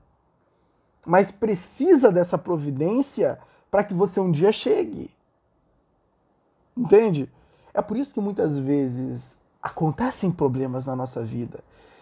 Mas 1.05 1.31
precisa 1.31 2.11
dessa 2.11 2.37
providência 2.37 3.39
para 3.71 3.83
que 3.83 3.93
você 3.93 4.19
um 4.19 4.31
dia 4.31 4.51
chegue. 4.51 5.09
Entende? 6.75 7.29
É 7.73 7.81
por 7.81 7.95
isso 7.95 8.13
que 8.13 8.19
muitas 8.19 8.57
vezes 8.59 9.39
acontecem 9.61 10.31
problemas 10.31 10.85
na 10.85 10.95
nossa 10.95 11.23
vida. 11.23 11.59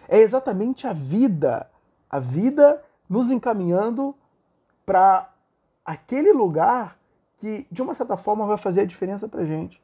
É 0.08 0.18
exatamente 0.18 0.86
a 0.86 0.92
vida, 0.92 1.70
a 2.08 2.18
vida 2.18 2.82
nos 3.08 3.30
encaminhando 3.30 4.14
para 4.84 5.30
aquele 5.88 6.34
lugar 6.34 6.98
que, 7.38 7.66
de 7.72 7.80
uma 7.80 7.94
certa 7.94 8.14
forma, 8.14 8.44
vai 8.44 8.58
fazer 8.58 8.82
a 8.82 8.84
diferença 8.84 9.26
para 9.26 9.46
gente. 9.46 9.80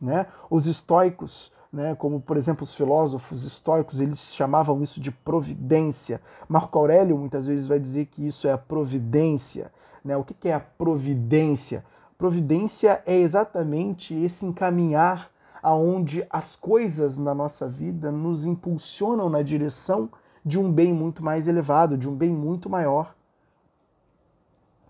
Né? 0.00 0.26
Os 0.48 0.66
estoicos, 0.66 1.52
né, 1.70 1.94
como 1.94 2.20
por 2.22 2.38
exemplo 2.38 2.62
os 2.62 2.74
filósofos 2.74 3.44
estoicos, 3.44 4.00
eles 4.00 4.32
chamavam 4.32 4.82
isso 4.82 4.98
de 4.98 5.10
providência. 5.10 6.22
Marco 6.48 6.78
Aurélio 6.78 7.18
muitas 7.18 7.46
vezes 7.46 7.66
vai 7.66 7.78
dizer 7.78 8.06
que 8.06 8.26
isso 8.26 8.48
é 8.48 8.52
a 8.52 8.56
providência. 8.56 9.70
Né? 10.02 10.16
O 10.16 10.24
que 10.24 10.48
é 10.48 10.54
a 10.54 10.60
providência? 10.60 11.84
Providência 12.16 13.02
é 13.04 13.16
exatamente 13.18 14.14
esse 14.14 14.46
encaminhar 14.46 15.30
aonde 15.62 16.26
as 16.30 16.56
coisas 16.56 17.18
na 17.18 17.34
nossa 17.34 17.68
vida 17.68 18.10
nos 18.10 18.46
impulsionam 18.46 19.28
na 19.28 19.42
direção 19.42 20.08
de 20.42 20.58
um 20.58 20.72
bem 20.72 20.94
muito 20.94 21.22
mais 21.22 21.46
elevado, 21.46 21.98
de 21.98 22.08
um 22.08 22.14
bem 22.14 22.32
muito 22.32 22.70
maior. 22.70 23.15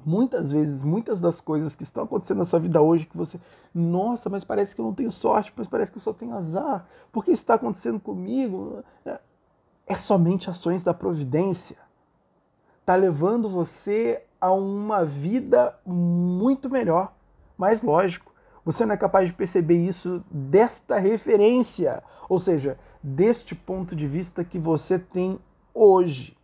Muitas 0.06 0.52
vezes, 0.52 0.84
muitas 0.84 1.20
das 1.20 1.40
coisas 1.40 1.74
que 1.74 1.82
estão 1.82 2.04
acontecendo 2.04 2.38
na 2.38 2.44
sua 2.44 2.60
vida 2.60 2.80
hoje, 2.80 3.06
que 3.06 3.16
você, 3.16 3.40
nossa, 3.74 4.30
mas 4.30 4.44
parece 4.44 4.72
que 4.72 4.80
eu 4.80 4.84
não 4.84 4.94
tenho 4.94 5.10
sorte, 5.10 5.52
mas 5.56 5.66
parece 5.66 5.90
que 5.90 5.98
eu 5.98 6.02
só 6.02 6.12
tenho 6.12 6.36
azar, 6.36 6.86
por 7.10 7.24
que 7.24 7.32
isso 7.32 7.42
está 7.42 7.54
acontecendo 7.54 7.98
comigo? 7.98 8.84
É, 9.04 9.18
é 9.84 9.96
somente 9.96 10.48
ações 10.48 10.84
da 10.84 10.94
providência. 10.94 11.76
Está 12.80 12.94
levando 12.94 13.48
você 13.48 14.22
a 14.40 14.52
uma 14.52 15.04
vida 15.04 15.76
muito 15.84 16.70
melhor. 16.70 17.12
Mas 17.58 17.82
lógico, 17.82 18.32
você 18.64 18.86
não 18.86 18.94
é 18.94 18.96
capaz 18.96 19.28
de 19.28 19.32
perceber 19.32 19.76
isso 19.76 20.24
desta 20.30 21.00
referência, 21.00 22.00
ou 22.28 22.38
seja, 22.38 22.78
deste 23.02 23.56
ponto 23.56 23.96
de 23.96 24.06
vista 24.06 24.44
que 24.44 24.58
você 24.58 25.00
tem 25.00 25.40
hoje. 25.74 26.35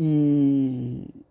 E, 0.00 1.24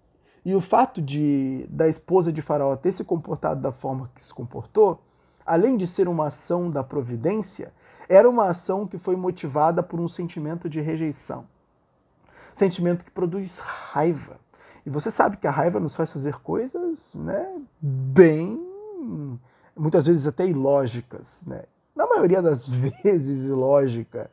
e 0.44 0.54
o 0.54 0.60
fato 0.60 1.02
de 1.02 1.66
da 1.70 1.88
esposa 1.88 2.34
de 2.34 2.42
Faraó 2.42 2.76
ter 2.76 2.92
se 2.92 3.06
comportado 3.06 3.62
da 3.62 3.72
forma 3.72 4.12
que 4.14 4.22
se 4.22 4.34
comportou, 4.34 5.02
além 5.46 5.78
de 5.78 5.88
ser 5.88 6.10
uma 6.10 6.28
ação 6.28 6.70
da 6.70 6.84
providência, 6.84 7.72
era 8.10 8.30
uma 8.30 8.50
ação 8.50 8.86
que 8.86 8.98
foi 8.98 9.16
motivada 9.16 9.82
por 9.82 10.02
um 10.02 10.08
sentimento 10.08 10.70
de 10.70 10.82
rejeição. 10.82 11.46
Sentimento 12.54 13.06
que 13.06 13.12
produz 13.12 13.60
raiva. 13.60 14.38
E 14.86 14.90
você 14.90 15.10
sabe 15.10 15.38
que 15.38 15.48
a 15.48 15.52
raiva 15.52 15.80
nos 15.80 15.96
faz 15.96 16.12
fazer 16.12 16.36
coisas 16.40 17.16
né, 17.16 17.62
bem, 17.80 18.66
muitas 19.76 20.08
vezes 20.08 20.28
até 20.28 20.46
ilógicas. 20.46 21.44
Né? 21.48 21.64
Na 21.96 22.06
maioria 22.06 22.42
das 22.42 22.68
vezes 22.74 23.46
ilógica. 23.46 24.30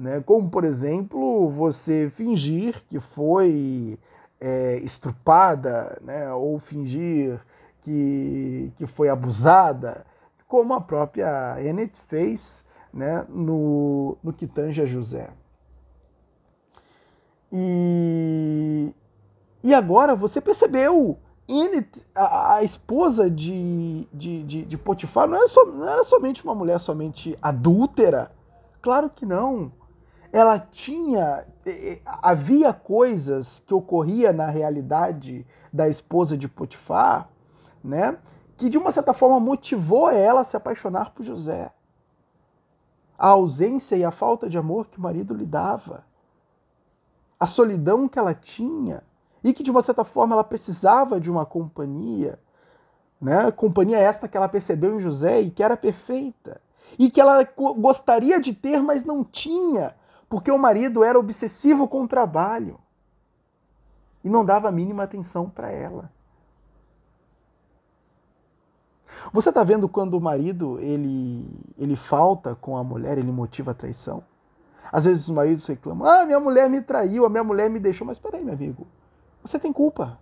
Né? 0.00 0.22
Como, 0.24 0.48
por 0.48 0.64
exemplo, 0.64 1.50
você 1.50 2.08
fingir 2.08 2.82
que 2.88 2.98
foi 2.98 3.98
é, 4.40 4.78
estrupada, 4.78 6.00
né? 6.00 6.32
ou 6.32 6.58
fingir 6.58 7.38
que, 7.82 8.72
que 8.76 8.86
foi 8.86 9.10
abusada, 9.10 10.06
como 10.48 10.72
a 10.72 10.80
própria 10.80 11.62
Enid 11.62 11.92
fez 12.06 12.64
né? 12.90 13.26
no, 13.28 14.16
no 14.22 14.32
que 14.32 14.46
tange 14.46 14.80
a 14.80 14.86
José. 14.86 15.28
E, 17.52 18.94
e 19.62 19.74
agora 19.74 20.14
você 20.14 20.40
percebeu, 20.40 21.18
a, 22.14 22.54
a 22.54 22.62
esposa 22.62 23.30
de, 23.30 24.08
de, 24.14 24.44
de, 24.44 24.64
de 24.64 24.78
Potifar 24.78 25.28
não 25.28 25.36
era, 25.36 25.46
so, 25.46 25.66
não 25.66 25.86
era 25.86 26.04
somente 26.04 26.42
uma 26.42 26.54
mulher 26.54 26.80
somente 26.80 27.36
adúltera. 27.42 28.32
Claro 28.80 29.10
que 29.10 29.26
não. 29.26 29.78
Ela 30.32 30.58
tinha. 30.58 31.46
Havia 32.04 32.72
coisas 32.72 33.60
que 33.60 33.74
ocorria 33.74 34.32
na 34.32 34.48
realidade 34.48 35.46
da 35.72 35.88
esposa 35.88 36.36
de 36.36 36.48
Potifar, 36.48 37.28
né? 37.82 38.18
Que 38.56 38.68
de 38.68 38.78
uma 38.78 38.92
certa 38.92 39.12
forma 39.12 39.40
motivou 39.40 40.10
ela 40.10 40.40
a 40.40 40.44
se 40.44 40.56
apaixonar 40.56 41.12
por 41.12 41.24
José. 41.24 41.72
A 43.18 43.28
ausência 43.28 43.96
e 43.96 44.04
a 44.04 44.10
falta 44.10 44.48
de 44.48 44.56
amor 44.56 44.86
que 44.86 44.98
o 44.98 45.02
marido 45.02 45.34
lhe 45.34 45.46
dava. 45.46 46.04
A 47.38 47.46
solidão 47.46 48.08
que 48.08 48.18
ela 48.18 48.34
tinha 48.34 49.02
e 49.42 49.52
que 49.52 49.62
de 49.62 49.70
uma 49.70 49.82
certa 49.82 50.04
forma 50.04 50.34
ela 50.34 50.44
precisava 50.44 51.18
de 51.18 51.30
uma 51.30 51.46
companhia, 51.46 52.38
né? 53.20 53.50
Companhia 53.50 53.98
esta 53.98 54.28
que 54.28 54.36
ela 54.36 54.48
percebeu 54.48 54.94
em 54.94 55.00
José 55.00 55.40
e 55.40 55.50
que 55.50 55.62
era 55.62 55.76
perfeita 55.76 56.60
e 56.98 57.10
que 57.10 57.20
ela 57.20 57.46
gostaria 57.76 58.40
de 58.40 58.52
ter, 58.52 58.82
mas 58.82 59.04
não 59.04 59.24
tinha, 59.24 59.94
porque 60.30 60.50
o 60.52 60.56
marido 60.56 61.02
era 61.02 61.18
obsessivo 61.18 61.88
com 61.88 62.04
o 62.04 62.08
trabalho 62.08 62.78
e 64.22 64.30
não 64.30 64.44
dava 64.44 64.68
a 64.68 64.72
mínima 64.72 65.02
atenção 65.02 65.50
para 65.50 65.72
ela. 65.72 66.08
Você 69.32 69.48
está 69.48 69.64
vendo 69.64 69.88
quando 69.88 70.14
o 70.14 70.20
marido 70.20 70.78
ele, 70.78 71.60
ele 71.76 71.96
falta 71.96 72.54
com 72.54 72.76
a 72.76 72.84
mulher, 72.84 73.18
ele 73.18 73.32
motiva 73.32 73.72
a 73.72 73.74
traição? 73.74 74.22
Às 74.92 75.04
vezes 75.04 75.24
os 75.24 75.34
maridos 75.34 75.66
reclamam: 75.66 76.08
ah, 76.08 76.24
minha 76.24 76.38
mulher 76.38 76.70
me 76.70 76.80
traiu, 76.80 77.26
a 77.26 77.28
minha 77.28 77.42
mulher 77.42 77.68
me 77.68 77.80
deixou. 77.80 78.06
Mas 78.06 78.20
peraí, 78.20 78.44
meu 78.44 78.54
amigo, 78.54 78.86
você 79.42 79.58
tem 79.58 79.72
culpa. 79.72 80.16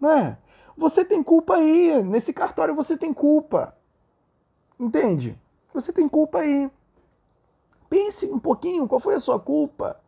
Não 0.00 0.10
é? 0.10 0.38
Você 0.76 1.04
tem 1.04 1.22
culpa 1.22 1.54
aí. 1.54 2.02
Nesse 2.02 2.32
cartório 2.32 2.74
você 2.74 2.96
tem 2.96 3.14
culpa. 3.14 3.76
Entende? 4.78 5.38
Você 5.72 5.92
tem 5.92 6.08
culpa 6.08 6.40
aí. 6.40 6.68
Pense 7.88 8.26
um 8.26 8.38
pouquinho, 8.38 8.88
qual 8.88 9.00
foi 9.00 9.14
a 9.14 9.20
sua 9.20 9.38
culpa? 9.38 10.00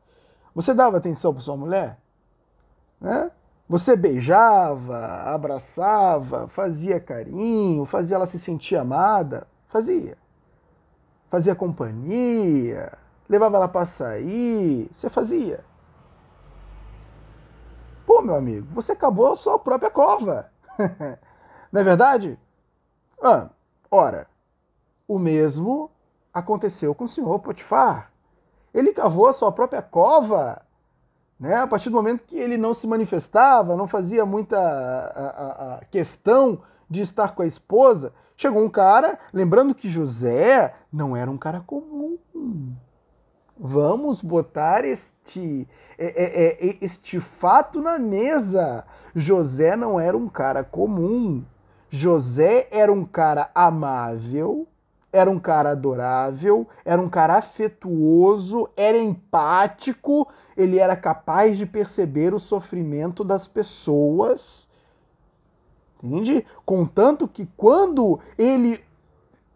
Você 0.54 0.74
dava 0.74 0.96
atenção 0.96 1.32
para 1.32 1.42
sua 1.42 1.56
mulher? 1.56 1.98
Né? 3.00 3.30
Você 3.68 3.94
beijava, 3.94 4.98
abraçava, 5.24 6.48
fazia 6.48 6.98
carinho, 6.98 7.84
fazia 7.84 8.16
ela 8.16 8.26
se 8.26 8.38
sentir 8.38 8.76
amada? 8.76 9.46
Fazia. 9.68 10.16
Fazia 11.28 11.54
companhia, 11.54 12.96
levava 13.28 13.56
ela 13.58 13.68
para 13.68 13.84
sair, 13.84 14.88
você 14.90 15.10
fazia. 15.10 15.62
Pô, 18.06 18.22
meu 18.22 18.34
amigo, 18.34 18.66
você 18.70 18.92
acabou 18.92 19.30
a 19.32 19.36
sua 19.36 19.58
própria 19.58 19.90
cova. 19.90 20.50
Não 21.70 21.82
é 21.82 21.84
verdade? 21.84 22.38
Ah, 23.22 23.50
ora, 23.90 24.26
o 25.06 25.18
mesmo 25.18 25.90
aconteceu 26.38 26.94
com 26.94 27.05
o 27.05 27.09
senhor 27.09 27.38
Potifar. 27.40 28.11
Ele 28.72 28.92
cavou 28.92 29.27
a 29.27 29.33
sua 29.33 29.53
própria 29.53 29.83
cova. 29.83 30.62
Né? 31.38 31.57
A 31.57 31.66
partir 31.66 31.90
do 31.90 31.96
momento 31.96 32.24
que 32.24 32.37
ele 32.37 32.57
não 32.57 32.74
se 32.74 32.87
manifestava, 32.87 33.77
não 33.77 33.87
fazia 33.87 34.27
muita 34.27 34.59
a, 34.59 34.62
a, 34.62 35.74
a 35.77 35.85
questão 35.87 36.61
de 36.90 37.01
estar 37.01 37.35
com 37.35 37.42
a 37.42 37.46
esposa, 37.46 38.12
chegou 38.37 38.62
um 38.64 38.70
cara, 38.70 39.18
lembrando 39.33 39.74
que 39.74 39.88
José 39.88 40.74
não 40.92 41.16
era 41.16 41.31
um 41.31 41.37
cara 41.37 41.61
comum. 41.61 42.18
Vamos 43.61 44.22
botar 44.22 44.85
este, 44.85 45.66
é, 45.98 46.07
é, 46.07 46.68
é, 46.68 46.79
este 46.81 47.18
fato 47.18 47.81
na 47.81 47.98
mesa. 47.98 48.85
José 49.14 49.77
não 49.77 49.98
era 49.98 50.16
um 50.16 50.29
cara 50.29 50.62
comum. 50.62 51.44
José 51.90 52.68
era 52.70 52.92
um 52.92 53.05
cara 53.05 53.51
amável, 53.55 54.66
era 55.12 55.31
um 55.31 55.38
cara 55.38 55.71
adorável, 55.71 56.66
era 56.85 57.01
um 57.01 57.09
cara 57.09 57.38
afetuoso, 57.38 58.68
era 58.77 58.99
empático, 58.99 60.29
ele 60.57 60.79
era 60.79 60.94
capaz 60.94 61.57
de 61.57 61.64
perceber 61.64 62.35
o 62.35 62.38
sofrimento 62.38 63.25
das 63.25 63.49
pessoas. 63.49 64.68
Entende? 66.03 66.47
Contanto 66.64 67.27
que 67.27 67.47
quando 67.57 68.21
ele 68.37 68.83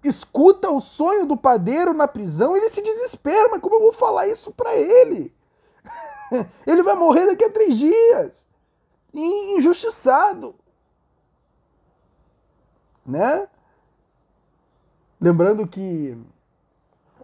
escuta 0.03 0.71
o 0.71 0.81
sonho 0.81 1.27
do 1.27 1.37
padeiro 1.37 1.93
na 1.93 2.09
prisão, 2.09 2.57
ele 2.57 2.69
se 2.69 2.83
desespera. 2.83 3.49
Mas 3.51 3.61
como 3.61 3.77
eu 3.77 3.81
vou 3.81 3.93
falar 3.93 4.27
isso 4.27 4.53
para 4.53 4.75
ele? 4.75 5.33
ele 6.67 6.83
vai 6.83 6.97
morrer 6.97 7.27
daqui 7.27 7.45
a 7.45 7.51
três 7.51 7.77
dias. 7.77 8.49
Injustiçado. 9.13 10.55
Né? 13.05 13.47
Lembrando 15.23 15.65
que 15.69 16.19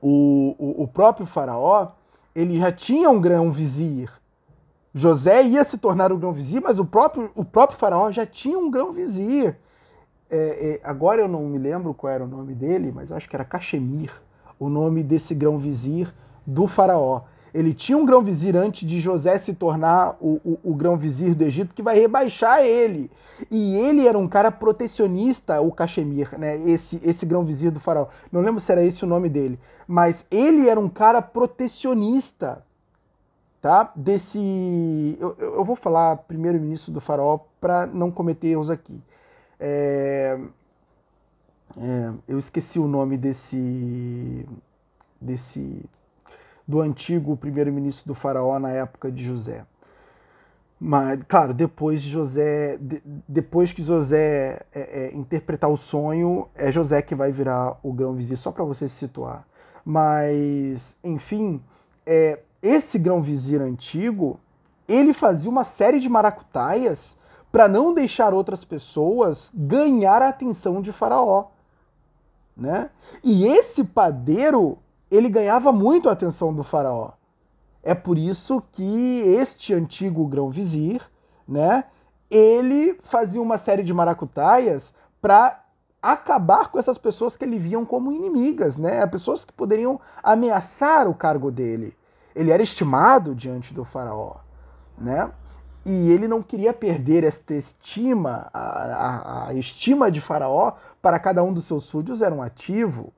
o, 0.00 0.54
o, 0.56 0.84
o 0.84 0.86
próprio 0.86 1.26
faraó, 1.26 1.88
ele 2.32 2.56
já 2.56 2.70
tinha 2.70 3.10
um 3.10 3.20
grão 3.20 3.50
vizir. 3.50 4.08
José 4.94 5.42
ia 5.42 5.64
se 5.64 5.78
tornar 5.78 6.12
o 6.12 6.16
grão 6.16 6.32
vizir, 6.32 6.62
mas 6.62 6.78
o 6.78 6.84
próprio, 6.84 7.28
o 7.34 7.44
próprio 7.44 7.76
faraó 7.76 8.12
já 8.12 8.24
tinha 8.24 8.56
um 8.56 8.70
grão 8.70 8.92
vizir. 8.92 9.56
É, 10.30 10.76
é, 10.76 10.80
agora 10.84 11.22
eu 11.22 11.26
não 11.26 11.42
me 11.48 11.58
lembro 11.58 11.92
qual 11.92 12.12
era 12.12 12.22
o 12.22 12.28
nome 12.28 12.54
dele, 12.54 12.92
mas 12.94 13.10
eu 13.10 13.16
acho 13.16 13.28
que 13.28 13.34
era 13.34 13.44
Cachemir, 13.44 14.12
o 14.60 14.68
nome 14.68 15.02
desse 15.02 15.34
grão 15.34 15.58
vizir 15.58 16.14
do 16.46 16.68
faraó. 16.68 17.22
Ele 17.58 17.74
tinha 17.74 17.98
um 17.98 18.06
grão 18.06 18.22
vizir 18.22 18.56
antes 18.56 18.88
de 18.88 19.00
José 19.00 19.36
se 19.36 19.52
tornar 19.52 20.16
o, 20.20 20.40
o, 20.44 20.60
o 20.70 20.74
grão 20.74 20.96
vizir 20.96 21.34
do 21.34 21.42
Egito, 21.42 21.74
que 21.74 21.82
vai 21.82 21.98
rebaixar 21.98 22.60
ele. 22.62 23.10
E 23.50 23.74
ele 23.74 24.06
era 24.06 24.16
um 24.16 24.28
cara 24.28 24.52
protecionista, 24.52 25.60
o 25.60 25.72
Cachemir, 25.72 26.38
né? 26.38 26.56
Esse, 26.56 27.00
esse 27.04 27.26
grão 27.26 27.44
vizir 27.44 27.72
do 27.72 27.80
faraó. 27.80 28.06
Não 28.30 28.40
lembro 28.42 28.60
se 28.60 28.70
era 28.70 28.84
esse 28.84 29.04
o 29.04 29.08
nome 29.08 29.28
dele. 29.28 29.58
Mas 29.88 30.24
ele 30.30 30.68
era 30.68 30.78
um 30.78 30.88
cara 30.88 31.20
protecionista, 31.20 32.64
tá? 33.60 33.92
Desse. 33.96 35.16
Eu, 35.18 35.34
eu 35.38 35.64
vou 35.64 35.74
falar 35.74 36.18
primeiro-ministro 36.18 36.92
do 36.92 37.00
faraó 37.00 37.40
para 37.60 37.86
não 37.86 38.08
cometer 38.08 38.48
erros 38.48 38.70
aqui. 38.70 39.02
É... 39.58 40.38
É, 41.76 42.12
eu 42.28 42.38
esqueci 42.38 42.78
o 42.78 42.86
nome 42.86 43.16
desse. 43.16 44.46
desse 45.20 45.84
do 46.68 46.82
antigo 46.82 47.34
primeiro-ministro 47.34 48.06
do 48.06 48.14
faraó 48.14 48.58
na 48.58 48.68
época 48.68 49.10
de 49.10 49.24
José. 49.24 49.64
Mas, 50.78 51.18
claro, 51.26 51.54
depois 51.54 52.02
de 52.02 52.10
José, 52.10 52.76
de, 52.76 53.02
depois 53.26 53.72
que 53.72 53.82
José 53.82 54.60
é, 54.72 55.08
é, 55.10 55.16
interpretar 55.16 55.70
o 55.70 55.76
sonho, 55.76 56.46
é 56.54 56.70
José 56.70 57.00
que 57.00 57.14
vai 57.14 57.32
virar 57.32 57.78
o 57.82 57.92
grão-vizir, 57.92 58.36
só 58.36 58.52
para 58.52 58.64
você 58.64 58.86
se 58.86 58.94
situar. 58.94 59.44
Mas, 59.84 60.94
enfim, 61.02 61.60
é, 62.06 62.40
esse 62.62 62.98
grão-vizir 62.98 63.60
antigo, 63.60 64.38
ele 64.86 65.14
fazia 65.14 65.50
uma 65.50 65.64
série 65.64 65.98
de 65.98 66.08
maracutaias 66.08 67.16
para 67.50 67.66
não 67.66 67.94
deixar 67.94 68.34
outras 68.34 68.64
pessoas 68.64 69.50
ganhar 69.54 70.20
a 70.20 70.28
atenção 70.28 70.82
de 70.82 70.92
Faraó. 70.92 71.46
Né? 72.56 72.90
E 73.24 73.46
esse 73.46 73.84
padeiro 73.84 74.78
ele 75.10 75.28
ganhava 75.28 75.72
muito 75.72 76.08
a 76.08 76.12
atenção 76.12 76.52
do 76.52 76.62
faraó. 76.62 77.12
É 77.82 77.94
por 77.94 78.18
isso 78.18 78.62
que 78.72 79.20
este 79.20 79.72
antigo 79.72 80.26
grão-vizir, 80.26 81.00
né, 81.46 81.84
ele 82.30 82.98
fazia 83.02 83.40
uma 83.40 83.56
série 83.56 83.82
de 83.82 83.94
maracutaias 83.94 84.92
para 85.20 85.64
acabar 86.02 86.68
com 86.70 86.78
essas 86.78 86.98
pessoas 86.98 87.36
que 87.36 87.44
ele 87.44 87.58
viam 87.58 87.84
como 87.84 88.12
inimigas, 88.12 88.76
né, 88.76 89.06
pessoas 89.06 89.44
que 89.44 89.52
poderiam 89.52 90.00
ameaçar 90.22 91.08
o 91.08 91.14
cargo 91.14 91.50
dele. 91.50 91.96
Ele 92.34 92.50
era 92.50 92.62
estimado 92.62 93.34
diante 93.34 93.72
do 93.74 93.84
faraó, 93.84 94.36
né? 94.96 95.32
E 95.84 96.10
ele 96.10 96.28
não 96.28 96.42
queria 96.42 96.74
perder 96.74 97.24
esta 97.24 97.54
estima, 97.54 98.50
a, 98.52 98.58
a, 98.58 99.48
a 99.48 99.54
estima 99.54 100.10
de 100.10 100.20
faraó 100.20 100.72
para 101.00 101.18
cada 101.18 101.42
um 101.42 101.52
dos 101.52 101.64
seus 101.64 101.84
súdios 101.84 102.20
era 102.20 102.34
um 102.34 102.42
ativo 102.42 103.12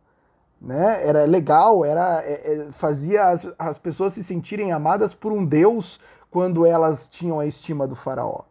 né? 0.61 1.07
Era 1.07 1.25
legal, 1.25 1.85
era 1.85 2.23
é, 2.23 2.69
é, 2.69 2.73
fazia 2.73 3.29
as, 3.29 3.47
as 3.59 3.79
pessoas 3.79 4.13
se 4.13 4.23
sentirem 4.23 4.73
amadas 4.73 5.15
por 5.15 5.33
um 5.33 5.45
deus 5.45 5.99
quando 6.31 6.67
elas 6.67 7.09
tinham 7.09 7.41
a 7.41 7.47
estima 7.47 7.87
do 7.87 7.97
faraó. 7.97 8.43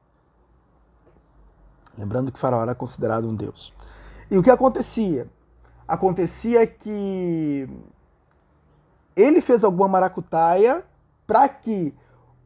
Lembrando 1.98 2.32
que 2.32 2.40
faraó 2.40 2.62
era 2.62 2.74
considerado 2.74 3.28
um 3.28 3.36
deus. 3.36 3.74
E 4.32 4.38
o 4.38 4.44
que 4.44 4.50
acontecia? 4.50 5.28
Acontecia 5.88 6.66
que 6.66 7.68
ele 9.16 9.42
fez 9.42 9.64
alguma 9.64 9.88
maracutaia 9.88 10.84
para 11.28 11.48
que 11.48 11.94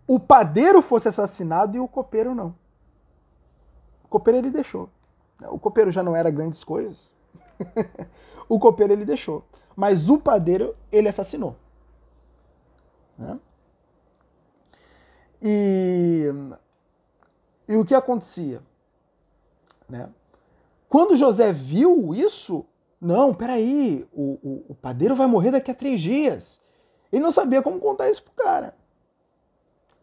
o 0.07 0.19
padeiro 0.19 0.81
fosse 0.81 1.07
assassinado 1.07 1.77
e 1.77 1.79
o 1.79 1.87
copeiro 1.87 2.35
não. 2.35 2.55
O 4.03 4.07
copeiro 4.07 4.39
ele 4.39 4.51
deixou. 4.51 4.89
O 5.49 5.59
copeiro 5.59 5.91
já 5.91 6.03
não 6.03 6.15
era 6.15 6.29
grandes 6.29 6.63
coisas. 6.63 7.13
o 8.49 8.59
copeiro 8.59 8.93
ele 8.93 9.05
deixou. 9.05 9.43
Mas 9.75 10.09
o 10.09 10.17
padeiro 10.17 10.75
ele 10.91 11.07
assassinou. 11.07 11.55
Né? 13.17 13.39
E, 15.41 16.27
e 17.67 17.75
o 17.75 17.85
que 17.85 17.93
acontecia? 17.93 18.61
Né? 19.89 20.09
Quando 20.87 21.17
José 21.17 21.51
viu 21.51 22.13
isso, 22.13 22.65
não, 23.01 23.33
peraí, 23.33 24.07
o, 24.13 24.39
o, 24.41 24.65
o 24.69 24.75
padeiro 24.75 25.15
vai 25.15 25.27
morrer 25.27 25.51
daqui 25.51 25.69
a 25.69 25.75
três 25.75 25.99
dias. 25.99 26.61
Ele 27.11 27.23
não 27.23 27.31
sabia 27.31 27.61
como 27.61 27.79
contar 27.79 28.09
isso 28.09 28.23
pro 28.23 28.31
cara. 28.33 28.75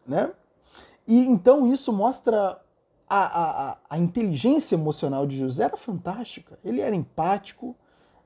Né? 0.05 0.31
E 1.07 1.17
então 1.19 1.71
isso 1.71 1.91
mostra 1.91 2.61
a, 3.09 3.71
a, 3.71 3.77
a 3.89 3.97
inteligência 3.97 4.75
emocional 4.75 5.25
de 5.25 5.37
José 5.37 5.63
era 5.63 5.75
fantástica. 5.75 6.59
Ele 6.63 6.79
era 6.79 6.95
empático, 6.95 7.75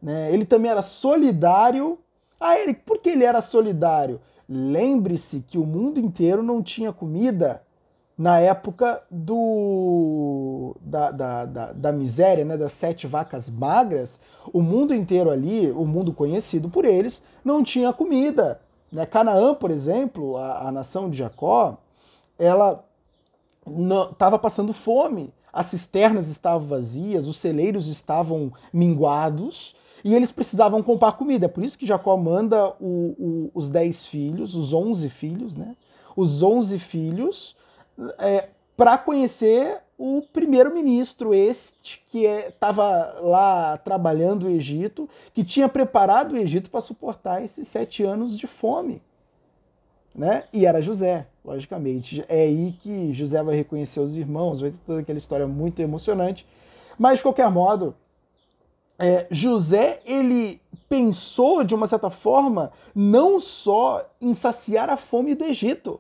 né? 0.02 0.32
Ele 0.34 0.46
também 0.46 0.70
era 0.70 0.82
solidário. 0.82 1.98
Ah, 2.40 2.60
Eric, 2.60 2.82
por 2.82 3.00
que 3.00 3.10
ele 3.10 3.24
era 3.24 3.42
solidário? 3.42 4.20
Lembre-se 4.48 5.42
que 5.42 5.58
o 5.58 5.66
mundo 5.66 6.00
inteiro 6.00 6.44
não 6.44 6.62
tinha 6.62 6.94
comida 6.94 7.64
na 8.18 8.40
época 8.40 9.04
do 9.12 10.76
da, 10.80 11.12
da, 11.12 11.46
da, 11.46 11.72
da, 11.74 11.92
miséria, 11.92 12.46
né, 12.46 12.56
das 12.56 12.72
sete 12.72 13.08
vacas 13.08 13.50
magras, 13.50 14.20
o 14.54 14.62
mundo 14.62 14.94
inteiro 14.94 15.30
ali, 15.30 15.70
o 15.72 15.86
mundo 15.86 16.14
conhecido 16.14 16.70
por 16.70 16.86
eles, 16.86 17.22
não 17.44 17.64
tinha 17.64 17.92
comida. 17.92 18.62
Né? 18.92 19.06
Canaã, 19.06 19.54
por 19.54 19.70
exemplo, 19.70 20.38
a, 20.38 20.70
a 20.70 20.72
nação 20.72 21.10
de 21.10 21.18
Jacó, 21.18 21.78
ela 22.40 22.86
estava 24.12 24.40
passando 24.40 24.72
fome. 24.72 25.34
As 25.52 25.68
cisternas 25.68 26.28
estavam 26.28 26.68
vazias, 26.68 27.28
os 27.28 27.38
celeiros 27.38 27.88
estavam 27.88 28.52
minguados 28.72 29.76
e 30.06 30.14
eles 30.14 30.32
precisavam 30.32 30.84
comprar 30.84 31.14
comida. 31.14 31.48
É 31.48 31.50
por 31.50 31.64
isso 31.64 31.80
que 31.80 31.86
Jacó 31.88 32.16
manda 32.16 32.70
o, 32.80 33.16
o, 33.18 33.52
os 33.56 33.72
dez 33.72 34.06
filhos, 34.06 34.54
os 34.54 34.72
onze 34.72 35.10
filhos, 35.10 35.56
né? 35.56 35.76
Os 36.16 36.44
onze 36.44 36.78
filhos 36.78 37.58
é, 38.20 38.50
para 38.78 39.00
conhecer 39.00 39.82
o 39.98 40.22
primeiro-ministro, 40.22 41.34
este 41.34 42.04
que 42.08 42.26
estava 42.26 43.16
é, 43.18 43.20
lá 43.22 43.78
trabalhando 43.80 44.46
o 44.46 44.50
Egito, 44.50 45.10
que 45.34 45.44
tinha 45.44 45.68
preparado 45.68 46.34
o 46.34 46.38
Egito 46.38 46.70
para 46.70 46.82
suportar 46.82 47.44
esses 47.44 47.68
sete 47.68 48.04
anos 48.04 48.38
de 48.38 48.46
fome. 48.46 49.02
Né? 50.14 50.44
E 50.54 50.68
era 50.68 50.84
José, 50.84 51.26
logicamente. 51.44 52.24
É 52.30 52.42
aí 52.42 52.76
que 52.80 53.12
José 53.12 53.42
vai 53.42 53.56
reconhecer 53.56 54.00
os 54.00 54.18
irmãos, 54.18 54.62
vai 54.62 54.70
ter 54.70 54.80
toda 54.86 55.00
aquela 55.00 55.18
história 55.18 55.48
muito 55.48 55.82
emocionante. 55.82 56.46
Mas, 56.98 57.18
de 57.18 57.24
qualquer 57.24 57.50
modo, 57.50 57.96
é, 58.98 59.28
José 59.30 60.02
ele 60.06 60.62
pensou 60.88 61.64
de 61.64 61.76
uma 61.76 61.88
certa 61.88 62.10
forma 62.10 62.72
não 62.94 63.40
só 63.40 64.06
em 64.22 64.34
saciar 64.34 64.90
a 64.90 64.98
fome 64.98 65.36
do 65.36 65.44
Egito, 65.44 66.00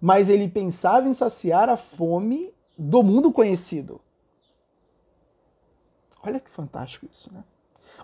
mas 0.00 0.28
ele 0.28 0.48
pensava 0.48 1.08
em 1.08 1.12
saciar 1.12 1.68
a 1.68 1.76
fome 1.76 2.52
do 2.76 3.02
mundo 3.02 3.32
conhecido. 3.32 4.00
Olha 6.22 6.40
que 6.40 6.50
fantástico 6.50 7.06
isso, 7.12 7.32
né? 7.32 7.44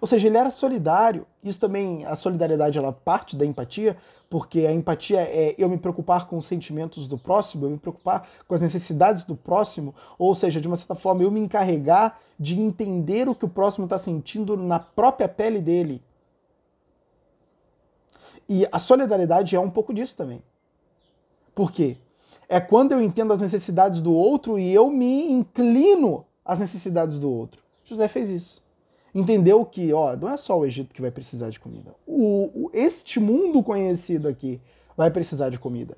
Ou 0.01 0.07
seja, 0.07 0.27
ele 0.27 0.37
era 0.37 0.51
solidário. 0.51 1.27
Isso 1.43 1.61
também, 1.61 2.05
a 2.05 2.17
solidariedade, 2.17 2.79
ela 2.79 2.93
parte 2.93 3.37
da 3.37 3.45
empatia, 3.45 3.97
porque 4.29 4.67
a 4.67 4.73
empatia 4.73 5.21
é 5.21 5.55
eu 5.59 5.69
me 5.69 5.77
preocupar 5.77 6.27
com 6.27 6.37
os 6.37 6.47
sentimentos 6.47 7.07
do 7.07 7.19
próximo, 7.19 7.67
eu 7.67 7.71
me 7.71 7.79
preocupar 7.79 8.29
com 8.47 8.55
as 8.55 8.61
necessidades 8.61 9.25
do 9.25 9.35
próximo, 9.35 9.95
ou 10.19 10.35
seja, 10.35 10.61
de 10.61 10.69
uma 10.69 10.77
certa 10.77 10.95
forma, 10.95 11.23
eu 11.23 11.31
me 11.31 11.41
encarregar 11.41 12.19
de 12.41 12.59
entender 12.59 13.29
o 13.29 13.35
que 13.35 13.45
o 13.45 13.49
próximo 13.49 13.85
está 13.85 13.99
sentindo 13.99 14.57
na 14.57 14.81
própria 14.81 15.29
pele 15.29 15.61
dele. 15.61 16.03
E 18.49 18.67
a 18.73 18.79
solidariedade 18.79 19.55
é 19.55 19.61
um 19.61 19.71
pouco 19.71 19.95
disso 19.95 20.17
também. 20.17 20.43
Por 21.55 21.71
quê? 21.71 21.99
É 22.49 22.59
quando 22.59 22.93
eu 22.93 23.03
entendo 23.03 23.33
as 23.33 23.39
necessidades 23.39 24.03
do 24.03 24.13
outro 24.13 24.59
e 24.59 24.73
eu 24.73 24.91
me 24.91 25.31
inclino 25.31 26.25
às 26.45 26.59
necessidades 26.59 27.21
do 27.21 27.31
outro. 27.31 27.63
José 27.85 28.09
fez 28.09 28.31
isso 28.31 28.61
entendeu 29.15 29.65
que, 29.65 29.93
ó, 29.93 30.17
não 30.17 30.31
é 30.31 30.37
só 30.37 30.59
o 30.59 30.65
Egito 30.65 30.95
que 30.95 31.01
vai 31.01 31.11
precisar 31.11 31.51
de 31.51 31.59
comida. 31.59 31.95
O, 32.07 32.67
o, 32.67 32.71
este 32.73 33.19
mundo 33.19 33.63
conhecido 33.63 34.29
aqui 34.29 34.61
vai 34.97 35.11
precisar 35.11 35.51
de 35.51 35.59
comida. 35.59 35.97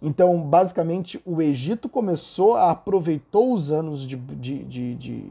Então, 0.00 0.40
basicamente, 0.40 1.20
o 1.24 1.42
Egito 1.42 1.88
começou 1.88 2.54
a 2.54 2.70
aproveitou 2.70 3.52
os 3.52 3.72
anos 3.72 4.06
de, 4.06 4.16
de, 4.16 4.64
de, 4.64 4.94
de, 4.94 5.30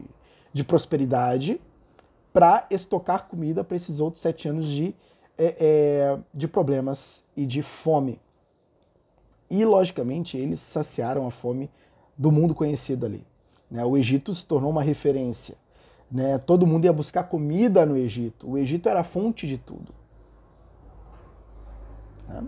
de 0.52 0.64
prosperidade 0.64 1.60
para 2.32 2.66
estocar 2.70 3.26
comida 3.26 3.64
para 3.64 3.76
esses 3.76 3.98
outros 3.98 4.20
sete 4.20 4.46
anos 4.48 4.66
de, 4.66 4.94
é, 5.38 5.56
é, 5.58 6.18
de 6.34 6.46
problemas 6.46 7.24
e 7.34 7.46
de 7.46 7.62
fome. 7.62 8.20
E, 9.50 9.64
logicamente, 9.64 10.36
eles 10.36 10.60
saciaram 10.60 11.26
a 11.26 11.30
fome 11.30 11.70
do 12.16 12.30
mundo 12.30 12.54
conhecido 12.54 13.06
ali. 13.06 13.26
Né? 13.70 13.82
O 13.84 13.96
Egito 13.96 14.34
se 14.34 14.46
tornou 14.46 14.70
uma 14.70 14.82
referência. 14.82 15.56
Né? 16.10 16.36
Todo 16.36 16.66
mundo 16.66 16.84
ia 16.84 16.92
buscar 16.92 17.24
comida 17.24 17.86
no 17.86 17.96
Egito. 17.96 18.50
O 18.50 18.58
Egito 18.58 18.88
era 18.88 19.00
a 19.00 19.04
fonte 19.04 19.46
de 19.46 19.56
tudo. 19.56 19.94
Né? 22.28 22.44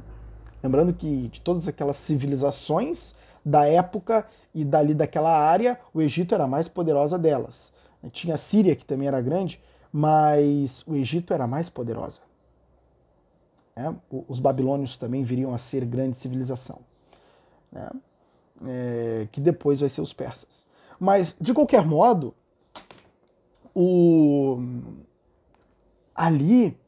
Lembrando 0.62 0.92
que 0.92 1.29
de 1.29 1.40
todas 1.40 1.66
aquelas 1.66 1.96
civilizações 1.96 3.14
da 3.44 3.66
época 3.66 4.27
e 4.55 4.64
dali 4.64 4.94
daquela 4.94 5.37
área, 5.37 5.79
o 5.94 6.03
Egito 6.03 6.35
era 6.35 6.44
a 6.44 6.49
mais 6.49 6.68
poderosa 6.68 7.18
delas. 7.18 7.73
Tinha 8.11 8.35
a 8.35 8.38
Síria, 8.38 8.77
que 8.77 8.85
também 8.85 9.09
era 9.09 9.20
grande, 9.20 9.61
mas 9.92 10.85
o 10.87 10.94
Egito 10.94 11.33
era 11.33 11.44
a 11.44 11.46
mais 11.46 11.68
poderosa. 11.68 12.20
É, 13.77 13.92
os 14.29 14.38
babilônios 14.40 14.99
também 14.99 15.23
viriam 15.23 15.55
a 15.55 15.59
ser 15.59 15.85
grande 15.85 16.16
civilização, 16.16 16.81
né? 17.70 17.88
é, 18.66 19.29
que 19.31 19.40
depois 19.40 19.81
vai 19.81 19.88
ser 19.88 20.01
os 20.01 20.12
persas. 20.12 20.66
Mas, 20.99 21.37
de 21.40 21.55
qualquer 21.55 21.85
modo, 21.87 22.35
o... 23.75 24.59
ali 26.14 26.79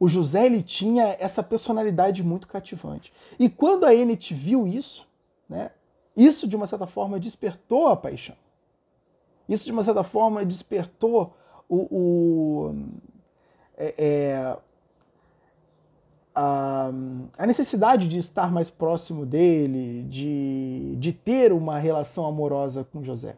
o 0.00 0.08
José 0.08 0.46
ele 0.46 0.62
tinha 0.62 1.14
essa 1.20 1.42
personalidade 1.42 2.24
muito 2.24 2.48
cativante. 2.48 3.12
E 3.38 3.50
quando 3.50 3.84
a 3.84 3.94
Enid 3.94 4.32
viu 4.32 4.66
isso, 4.66 5.06
né, 5.46 5.70
isso 6.16 6.48
de 6.48 6.56
uma 6.56 6.66
certa 6.66 6.86
forma 6.86 7.20
despertou 7.20 7.86
a 7.88 7.96
paixão. 7.96 8.34
Isso 9.46 9.66
de 9.66 9.72
uma 9.72 9.82
certa 9.82 10.02
forma 10.02 10.42
despertou 10.42 11.36
o, 11.68 11.76
o 11.90 12.74
é, 13.76 13.94
é, 13.98 14.56
a, 16.34 16.90
a, 17.36 17.46
necessidade 17.46 18.08
de 18.08 18.18
estar 18.18 18.50
mais 18.50 18.70
próximo 18.70 19.26
dele, 19.26 20.04
de, 20.08 20.96
de 20.96 21.12
ter 21.12 21.52
uma 21.52 21.78
relação 21.78 22.26
amorosa 22.26 22.84
com 22.90 23.04
José. 23.04 23.36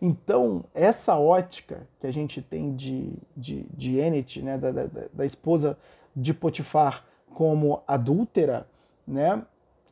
Então, 0.00 0.64
essa 0.74 1.18
ótica 1.18 1.86
que 2.00 2.06
a 2.06 2.12
gente 2.12 2.40
tem 2.40 2.74
de, 2.74 3.12
de, 3.36 3.66
de 3.74 3.98
Enid, 3.98 4.42
né, 4.42 4.56
da, 4.56 4.72
da, 4.72 4.86
da 5.12 5.26
esposa 5.26 5.76
de 6.16 6.32
Potifar 6.32 7.04
como 7.34 7.82
adúltera, 7.86 8.66
né, 9.06 9.42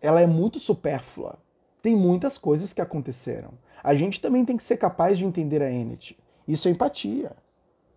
ela 0.00 0.20
é 0.20 0.26
muito 0.26 0.58
supérflua. 0.58 1.38
Tem 1.82 1.94
muitas 1.94 2.38
coisas 2.38 2.72
que 2.72 2.80
aconteceram. 2.80 3.50
A 3.82 3.94
gente 3.94 4.20
também 4.20 4.44
tem 4.44 4.56
que 4.56 4.62
ser 4.62 4.78
capaz 4.78 5.18
de 5.18 5.24
entender 5.24 5.62
a 5.62 5.70
Enid. 5.70 6.18
Isso 6.46 6.68
é 6.68 6.70
empatia. 6.70 7.36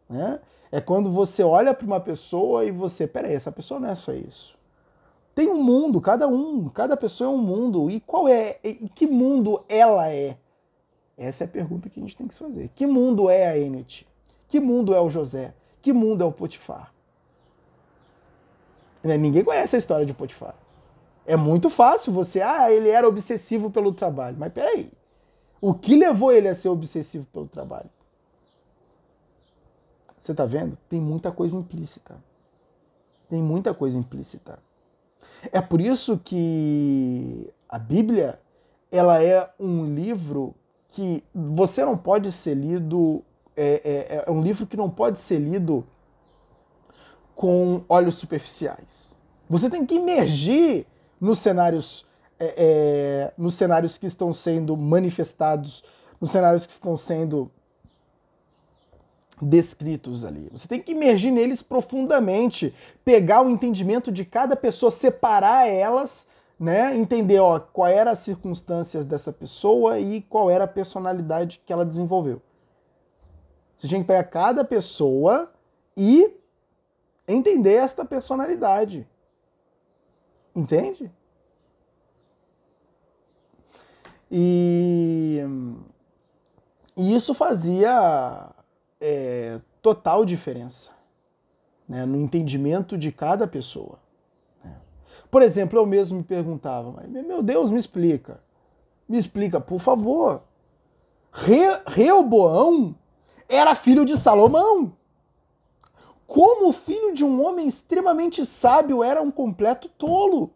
Né? 0.09 0.39
É 0.71 0.81
quando 0.81 1.11
você 1.11 1.43
olha 1.43 1.73
para 1.73 1.85
uma 1.85 1.99
pessoa 1.99 2.65
e 2.65 2.71
você, 2.71 3.07
peraí, 3.07 3.33
essa 3.33 3.51
pessoa 3.51 3.79
não 3.79 3.89
é 3.89 3.95
só 3.95 4.13
isso. 4.13 4.57
Tem 5.33 5.47
um 5.47 5.63
mundo, 5.63 6.01
cada 6.01 6.27
um, 6.27 6.67
cada 6.69 6.97
pessoa 6.97 7.31
é 7.31 7.33
um 7.33 7.37
mundo. 7.37 7.89
E 7.89 8.01
qual 8.01 8.27
é, 8.27 8.59
e 8.63 8.89
que 8.89 9.07
mundo 9.07 9.63
ela 9.69 10.09
é? 10.09 10.37
Essa 11.17 11.43
é 11.43 11.45
a 11.45 11.49
pergunta 11.49 11.89
que 11.89 11.99
a 11.99 12.03
gente 12.03 12.15
tem 12.15 12.27
que 12.27 12.33
se 12.33 12.39
fazer. 12.39 12.69
Que 12.75 12.87
mundo 12.87 13.29
é 13.29 13.47
a 13.47 13.57
Enet? 13.57 14.07
Que 14.47 14.59
mundo 14.59 14.93
é 14.93 14.99
o 14.99 15.09
José? 15.09 15.53
Que 15.81 15.93
mundo 15.93 16.23
é 16.23 16.25
o 16.25 16.31
Potifar? 16.31 16.93
Né, 19.03 19.17
ninguém 19.17 19.43
conhece 19.43 19.75
a 19.75 19.79
história 19.79 20.05
de 20.05 20.13
Potifar. 20.13 20.55
É 21.25 21.35
muito 21.35 21.69
fácil 21.69 22.11
você, 22.11 22.41
ah, 22.41 22.71
ele 22.71 22.89
era 22.89 23.07
obsessivo 23.07 23.69
pelo 23.69 23.93
trabalho. 23.93 24.35
Mas 24.37 24.51
peraí, 24.51 24.91
o 25.59 25.73
que 25.73 25.95
levou 25.95 26.31
ele 26.31 26.47
a 26.47 26.55
ser 26.55 26.69
obsessivo 26.69 27.25
pelo 27.31 27.47
trabalho? 27.47 27.89
Você 30.19 30.31
está 30.33 30.45
vendo? 30.45 30.77
Tem 30.89 30.99
muita 30.99 31.31
coisa 31.31 31.57
implícita. 31.57 32.15
Tem 33.29 33.41
muita 33.41 33.73
coisa 33.73 33.97
implícita. 33.97 34.59
É 35.51 35.61
por 35.61 35.81
isso 35.81 36.19
que 36.19 37.51
a 37.67 37.79
Bíblia 37.79 38.39
ela 38.91 39.23
é 39.23 39.49
um 39.59 39.95
livro 39.95 40.53
que 40.91 41.23
você 41.33 41.83
não 41.83 41.97
pode 41.97 42.31
ser 42.31 42.53
lido, 42.53 43.23
é, 43.55 43.81
é, 43.83 44.23
é 44.27 44.31
um 44.31 44.41
livro 44.41 44.67
que 44.67 44.77
não 44.77 44.89
pode 44.89 45.17
ser 45.17 45.39
lido 45.39 45.85
com 47.33 47.83
olhos 47.89 48.15
superficiais. 48.15 49.17
Você 49.49 49.69
tem 49.69 49.85
que 49.85 49.95
imergir 49.95 50.85
nos 51.19 51.39
cenários, 51.39 52.05
é, 52.37 52.53
é, 52.57 53.33
nos 53.37 53.55
cenários 53.55 53.97
que 53.97 54.05
estão 54.05 54.31
sendo 54.33 54.75
manifestados, 54.75 55.83
nos 56.19 56.29
cenários 56.29 56.65
que 56.65 56.73
estão 56.73 56.95
sendo 56.95 57.49
descritos 59.41 60.23
ali. 60.23 60.49
Você 60.51 60.67
tem 60.67 60.79
que 60.79 60.91
imergir 60.91 61.31
neles 61.31 61.61
profundamente, 61.61 62.75
pegar 63.03 63.41
o 63.41 63.49
entendimento 63.49 64.11
de 64.11 64.23
cada 64.23 64.55
pessoa, 64.55 64.91
separar 64.91 65.67
elas 65.67 66.27
né, 66.61 66.95
entender 66.95 67.39
ó, 67.39 67.59
qual 67.59 67.87
era 67.87 68.11
as 68.11 68.19
circunstâncias 68.19 69.03
dessa 69.03 69.33
pessoa 69.33 69.97
e 69.97 70.21
qual 70.21 70.47
era 70.47 70.65
a 70.65 70.67
personalidade 70.67 71.59
que 71.65 71.73
ela 71.73 71.83
desenvolveu. 71.83 72.39
Você 73.75 73.87
tinha 73.87 73.99
que 73.99 74.05
pegar 74.05 74.25
cada 74.25 74.63
pessoa 74.63 75.51
e 75.97 76.31
entender 77.27 77.73
esta 77.73 78.05
personalidade. 78.05 79.07
Entende? 80.55 81.11
E, 84.29 85.39
e 86.95 87.15
isso 87.15 87.33
fazia 87.33 88.51
é, 88.99 89.59
total 89.81 90.23
diferença 90.23 90.91
né, 91.89 92.05
no 92.05 92.17
entendimento 92.17 92.95
de 92.95 93.11
cada 93.11 93.47
pessoa. 93.47 93.97
Por 95.31 95.41
exemplo, 95.41 95.79
eu 95.79 95.85
mesmo 95.85 96.17
me 96.17 96.23
perguntava, 96.25 97.01
meu 97.07 97.41
Deus, 97.41 97.71
me 97.71 97.79
explica. 97.79 98.43
Me 99.07 99.17
explica, 99.17 99.61
por 99.61 99.79
favor. 99.79 100.43
Re 101.31 101.61
Reoboão 101.87 102.93
era 103.47 103.73
filho 103.73 104.03
de 104.03 104.17
Salomão. 104.17 104.93
Como 106.27 106.67
o 106.67 106.73
filho 106.73 107.13
de 107.13 107.23
um 107.23 107.45
homem 107.45 107.65
extremamente 107.65 108.45
sábio 108.45 109.01
era 109.01 109.21
um 109.21 109.31
completo 109.31 109.87
tolo. 109.87 110.51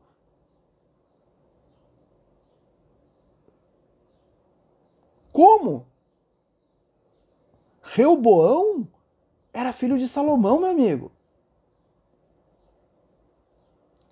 Como? 5.32 5.86
Reoboão 7.82 8.88
era 9.54 9.72
filho 9.72 9.98
de 9.98 10.10
Salomão, 10.10 10.60
meu 10.60 10.70
amigo. 10.70 11.15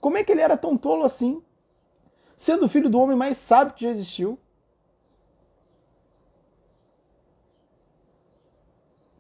Como 0.04 0.18
é 0.18 0.24
que 0.26 0.34
ele 0.34 0.42
era 0.42 0.58
tão 0.58 0.76
tolo 0.76 1.06
assim? 1.06 1.42
Sendo 2.36 2.68
filho 2.68 2.90
do 2.90 3.00
homem 3.00 3.16
mais 3.16 3.38
sábio 3.38 3.74
que 3.74 3.86
já 3.86 3.90
existiu. 3.90 4.38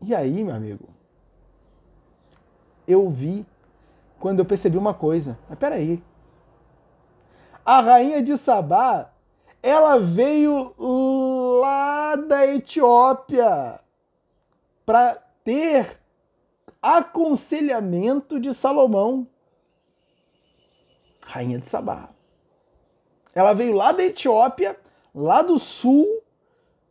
E 0.02 0.13
aí, 0.13 0.43
meu 0.43 0.54
amigo, 0.54 0.89
eu 2.86 3.10
vi 3.10 3.46
quando 4.19 4.39
eu 4.39 4.46
percebi 4.46 4.78
uma 4.78 4.93
coisa. 4.93 5.39
Mas 5.48 5.58
peraí. 5.58 6.04
A 7.63 7.80
rainha 7.80 8.22
de 8.22 8.38
Sabá, 8.38 9.10
ela 9.62 9.98
veio 9.98 10.76
lá 11.62 12.17
da 12.17 12.46
Etiópia 12.46 13.80
para 14.86 15.15
ter 15.46 15.98
aconselhamento 16.82 18.38
de 18.38 18.54
Salomão 18.54 19.26
rainha 21.26 21.60
de 21.60 21.66
Sabá. 21.66 22.10
Ela 23.34 23.54
veio 23.54 23.74
lá 23.74 23.92
da 23.92 24.04
Etiópia, 24.04 24.78
lá 25.14 25.42
do 25.42 25.58
sul, 25.58 26.06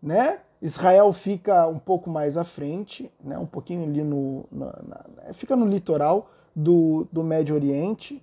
né? 0.02 0.40
Israel 0.60 1.12
fica 1.12 1.66
um 1.66 1.78
pouco 1.78 2.08
mais 2.08 2.36
à 2.36 2.44
frente, 2.44 3.10
né? 3.22 3.36
um 3.36 3.46
pouquinho 3.46 3.84
ali 3.84 4.02
no. 4.02 4.44
Na, 4.50 4.66
na, 4.66 5.34
fica 5.34 5.56
no 5.56 5.66
litoral 5.66 6.30
do, 6.54 7.06
do 7.10 7.24
Médio 7.24 7.54
Oriente, 7.54 8.22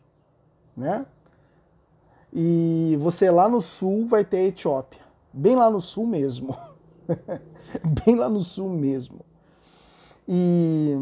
né? 0.75 1.05
E 2.31 2.95
você 2.99 3.29
lá 3.29 3.49
no 3.49 3.59
sul 3.59 4.05
vai 4.05 4.23
ter 4.23 4.37
a 4.37 4.43
Etiópia. 4.43 5.01
Bem 5.33 5.55
lá 5.55 5.69
no 5.69 5.81
sul 5.81 6.05
mesmo. 6.05 6.55
bem 8.05 8.15
lá 8.15 8.29
no 8.29 8.41
sul 8.41 8.69
mesmo. 8.69 9.19
E 10.27 10.95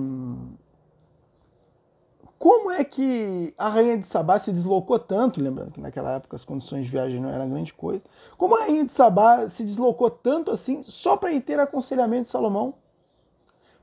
como 2.39 2.69
é 2.69 2.83
que 2.83 3.53
a 3.57 3.67
Rainha 3.67 3.97
de 3.97 4.05
Sabá 4.05 4.38
se 4.38 4.51
deslocou 4.51 4.99
tanto, 4.99 5.41
lembrando 5.41 5.71
que 5.71 5.81
naquela 5.81 6.13
época 6.13 6.35
as 6.35 6.45
condições 6.45 6.85
de 6.85 6.91
viagem 6.91 7.19
não 7.19 7.29
eram 7.29 7.49
grande 7.49 7.73
coisa, 7.73 8.01
como 8.38 8.55
a 8.55 8.59
Rainha 8.61 8.85
de 8.85 8.91
Sabá 8.91 9.47
se 9.49 9.63
deslocou 9.63 10.09
tanto 10.09 10.51
assim 10.51 10.83
só 10.83 11.17
para 11.17 11.31
ir 11.31 11.41
ter 11.41 11.59
aconselhamento 11.59 12.23
de 12.23 12.29
Salomão? 12.29 12.75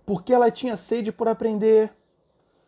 Porque 0.07 0.32
ela 0.32 0.50
tinha 0.50 0.76
sede 0.76 1.11
por 1.11 1.28
aprender, 1.28 1.92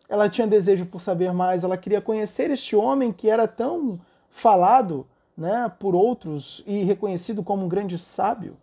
ela 0.09 0.29
tinha 0.29 0.47
desejo 0.47 0.85
por 0.85 0.99
saber 0.99 1.31
mais, 1.31 1.63
ela 1.63 1.77
queria 1.77 2.01
conhecer 2.01 2.49
este 2.51 2.75
homem 2.75 3.13
que 3.13 3.29
era 3.29 3.47
tão 3.47 3.99
falado 4.29 5.05
né, 5.37 5.71
por 5.79 5.95
outros 5.95 6.63
e 6.65 6.83
reconhecido 6.83 7.43
como 7.43 7.65
um 7.65 7.69
grande 7.69 7.97
sábio. 7.99 8.57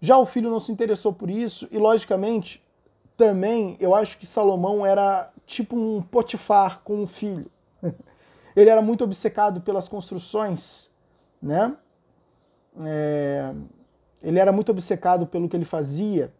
Já 0.00 0.18
o 0.18 0.26
filho 0.26 0.50
não 0.50 0.60
se 0.60 0.72
interessou 0.72 1.12
por 1.12 1.30
isso 1.30 1.68
e, 1.70 1.78
logicamente, 1.78 2.63
também 3.16 3.76
eu 3.80 3.94
acho 3.94 4.18
que 4.18 4.26
Salomão 4.26 4.84
era 4.84 5.32
tipo 5.46 5.76
um 5.76 6.02
Potifar 6.02 6.80
com 6.82 7.02
um 7.02 7.06
filho. 7.06 7.50
Ele 8.56 8.70
era 8.70 8.80
muito 8.80 9.02
obcecado 9.02 9.60
pelas 9.60 9.88
construções, 9.88 10.88
né? 11.42 11.76
É, 12.80 13.52
ele 14.22 14.38
era 14.38 14.50
muito 14.50 14.70
obcecado 14.70 15.26
pelo 15.26 15.48
que 15.48 15.56
ele 15.56 15.64
fazia 15.64 16.32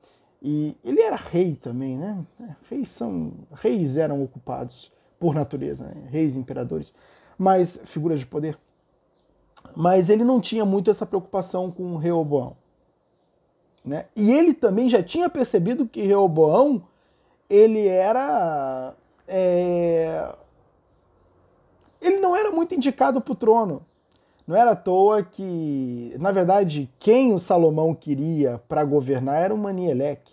e 0.43 0.77
ele 0.85 1.01
era 1.01 1.17
rei 1.17 1.55
também, 1.55 1.97
né? 1.97 2.25
Reis 2.69 2.89
são 2.89 3.33
reis 3.53 3.97
eram 3.97 4.23
ocupados 4.23 4.93
por 5.19 5.35
natureza, 5.35 5.87
né? 5.87 6.09
reis, 6.09 6.37
imperadores, 6.37 6.95
mas 7.37 7.81
figuras 7.85 8.21
de 8.21 8.27
poder. 8.27 8.59
Mas 9.77 10.09
ele 10.09 10.25
não 10.25 10.41
tinha 10.41 10.65
muito 10.65 10.91
essa 10.91 11.07
preocupação 11.07 11.71
com 11.71 11.97
Reoboão. 11.97 12.57
Né? 13.85 14.07
E 14.17 14.33
ele 14.33 14.55
também 14.55 14.89
já 14.89 15.03
tinha 15.03 15.29
percebido 15.29 15.87
que 15.87 16.03
Reoboão 16.03 16.83
ele 17.51 17.87
era. 17.87 18.95
É... 19.29 20.35
Ele 22.01 22.19
não 22.19 22.35
era 22.35 22.51
muito 22.51 22.75
indicado 22.75 23.21
para 23.21 23.33
o 23.33 23.37
trono. 23.37 23.85
Não 24.47 24.55
era 24.55 24.73
à 24.73 24.77
toa 24.77 25.23
que, 25.23 26.15
na 26.19 26.31
verdade, 26.31 26.91
quem 26.99 27.33
o 27.33 27.39
Salomão 27.39 27.95
queria 27.95 28.61
para 28.69 28.85
governar 28.85 29.43
era 29.43 29.55
o 29.55 29.59
Manielec. 29.59 30.33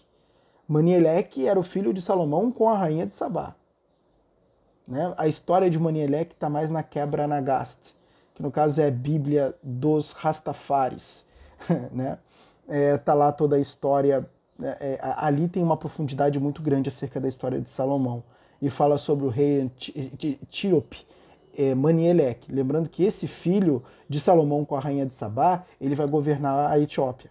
Manielec 0.68 1.48
era 1.48 1.60
o 1.60 1.64
filho 1.64 1.94
de 1.94 2.02
Salomão 2.02 2.52
com 2.52 2.68
a 2.68 2.78
rainha 2.78 3.06
de 3.06 3.14
Sabá. 3.14 3.56
Né? 4.86 5.14
A 5.18 5.28
história 5.30 5.70
de 5.70 5.80
Manielec 5.80 6.34
está 6.34 6.50
mais 6.50 6.70
na 6.70 6.84
quebra 6.84 7.26
Nagast, 7.26 7.96
que 8.34 8.44
no 8.44 8.52
caso 8.52 8.82
é 8.82 8.88
a 8.88 8.92
Bíblia 8.92 9.56
dos 9.64 10.12
Rastafares. 10.12 11.26
né? 11.94 12.18
É, 12.72 12.98
tá 12.98 13.14
lá 13.14 13.34
toda 13.34 13.58
a 13.58 13.60
história. 13.60 14.26
É, 14.62 14.94
é 14.94 15.00
ali 15.18 15.50
tem 15.50 15.62
uma 15.62 15.76
profundidade 15.76 16.40
muito 16.40 16.62
grande 16.62 16.88
acerca 16.88 17.20
da 17.20 17.28
história 17.28 17.60
de 17.60 17.68
Salomão. 17.68 18.24
E 18.62 18.70
fala 18.70 18.98
sobre 18.98 19.26
o 19.26 19.30
rei 19.30 19.70
etíope, 20.24 21.06
é. 21.58 21.74
Lembrando 22.48 22.88
que 22.88 23.04
esse 23.04 23.28
filho 23.28 23.84
de 24.08 24.22
Salomão 24.22 24.64
com 24.64 24.76
a 24.76 24.80
rainha 24.80 25.06
de 25.06 25.14
Sabá, 25.14 25.66
ele 25.82 25.96
vai 25.96 26.08
governar 26.08 26.72
a 26.72 26.80
Etiópia. 26.80 27.30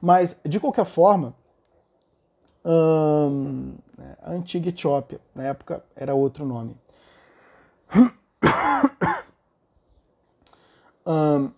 Mas, 0.00 0.36
de 0.44 0.58
qualquer 0.58 0.86
forma, 0.86 1.34
hum, 2.64 3.74
a 4.22 4.32
antiga 4.32 4.70
Etiópia, 4.70 5.20
na 5.34 5.44
época 5.44 5.84
era 5.94 6.14
outro 6.14 6.44
nome. 6.46 6.76
hum, 11.06 11.50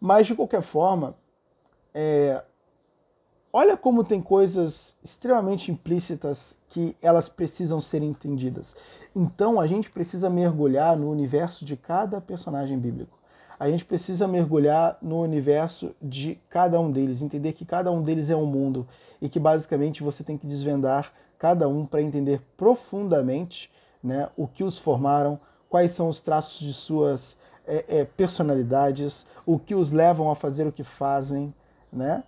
mas, 0.00 0.26
de 0.26 0.34
qualquer 0.34 0.62
forma, 0.62 1.16
é, 1.94 2.42
olha 3.52 3.76
como 3.76 4.02
tem 4.02 4.20
coisas 4.20 4.96
extremamente 5.02 5.70
implícitas 5.70 6.58
que 6.68 6.96
elas 7.00 7.28
precisam 7.28 7.80
ser 7.80 8.02
entendidas. 8.02 8.74
Então 9.14 9.60
a 9.60 9.66
gente 9.66 9.88
precisa 9.90 10.28
mergulhar 10.28 10.96
no 10.96 11.08
universo 11.10 11.64
de 11.64 11.76
cada 11.76 12.20
personagem 12.20 12.78
bíblico. 12.78 13.16
A 13.58 13.70
gente 13.70 13.84
precisa 13.84 14.26
mergulhar 14.26 14.98
no 15.00 15.22
universo 15.22 15.94
de 16.02 16.38
cada 16.50 16.80
um 16.80 16.90
deles, 16.90 17.22
entender 17.22 17.52
que 17.52 17.64
cada 17.64 17.92
um 17.92 18.02
deles 18.02 18.28
é 18.28 18.36
um 18.36 18.46
mundo 18.46 18.86
e 19.22 19.28
que 19.28 19.38
basicamente 19.38 20.02
você 20.02 20.24
tem 20.24 20.36
que 20.36 20.46
desvendar 20.46 21.12
cada 21.38 21.68
um 21.68 21.86
para 21.86 22.02
entender 22.02 22.42
profundamente 22.56 23.70
né, 24.02 24.28
o 24.36 24.48
que 24.48 24.64
os 24.64 24.78
formaram, 24.78 25.38
quais 25.68 25.92
são 25.92 26.08
os 26.08 26.20
traços 26.20 26.58
de 26.58 26.74
suas 26.74 27.38
é, 27.66 27.84
é, 27.88 28.04
personalidades, 28.04 29.26
o 29.46 29.58
que 29.58 29.74
os 29.74 29.92
levam 29.92 30.30
a 30.30 30.34
fazer 30.34 30.66
o 30.66 30.72
que 30.72 30.84
fazem, 30.84 31.54
né? 31.94 32.24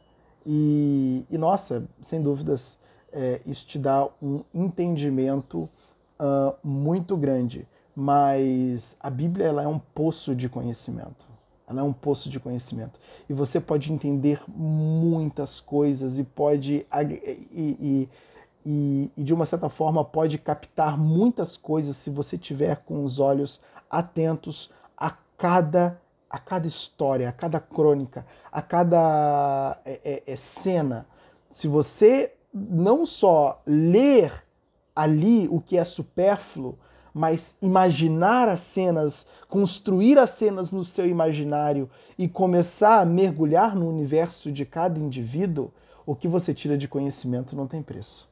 E, 0.47 1.25
e 1.29 1.37
nossa, 1.37 1.85
sem 2.03 2.23
dúvidas, 2.23 2.79
é, 3.13 3.41
isso 3.45 3.67
te 3.67 3.79
dá 3.79 4.09
um 4.23 4.43
entendimento 4.55 5.69
uh, 6.21 6.55
muito 6.63 7.17
grande. 7.17 7.67
Mas 7.95 8.97
a 9.01 9.09
Bíblia 9.11 9.47
ela 9.47 9.63
é 9.63 9.67
um 9.67 9.79
poço 9.79 10.35
de 10.35 10.49
conhecimento. 10.49 11.27
Ela 11.67 11.81
é 11.81 11.83
um 11.83 11.93
poço 11.93 12.29
de 12.29 12.39
conhecimento. 12.39 13.01
E 13.29 13.33
você 13.33 13.59
pode 13.59 13.93
entender 13.93 14.41
muitas 14.47 15.59
coisas 15.59 16.19
e 16.19 16.25
pode. 16.25 16.87
E, 16.93 17.39
e, 17.53 18.09
e, 18.65 19.11
e 19.17 19.25
de 19.25 19.33
uma 19.33 19.47
certa 19.47 19.69
forma 19.69 20.05
pode 20.05 20.39
captar 20.39 20.99
muitas 20.99 21.57
coisas 21.57 21.97
se 21.97 22.11
você 22.11 22.37
tiver 22.37 22.77
com 22.85 23.03
os 23.03 23.19
olhos 23.19 23.63
atentos 23.91 24.71
a 24.97 25.11
cada 25.39 25.99
a 26.29 26.39
cada 26.39 26.67
história, 26.67 27.29
a 27.29 27.33
cada 27.33 27.61
crônica, 27.61 28.27
a 28.51 28.61
cada 28.61 29.81
é, 29.85 30.01
é, 30.05 30.23
é, 30.27 30.37
cena, 30.37 31.07
se 31.49 31.69
você 31.69 32.33
não 32.53 33.07
só 33.07 33.63
ler 33.67 34.33
ali 34.95 35.49
o 35.49 35.61
que 35.61 35.77
é 35.77 35.85
supérfluo, 35.85 36.79
mas 37.13 37.57
imaginar 37.63 38.49
as 38.49 38.61
cenas, 38.61 39.27
construir 39.49 40.19
as 40.19 40.31
cenas 40.31 40.71
no 40.71 40.85
seu 40.85 41.07
imaginário 41.07 41.89
e 42.19 42.29
começar 42.29 43.01
a 43.01 43.07
mergulhar 43.07 43.75
no 43.75 43.89
universo 43.89 44.53
de 44.53 44.67
cada 44.67 44.99
indivíduo, 44.99 45.73
o 46.05 46.15
que 46.15 46.29
você 46.29 46.53
tira 46.53 46.77
de 46.77 46.87
conhecimento 46.87 47.57
não 47.57 47.67
tem 47.67 47.83
preço. 47.83 48.29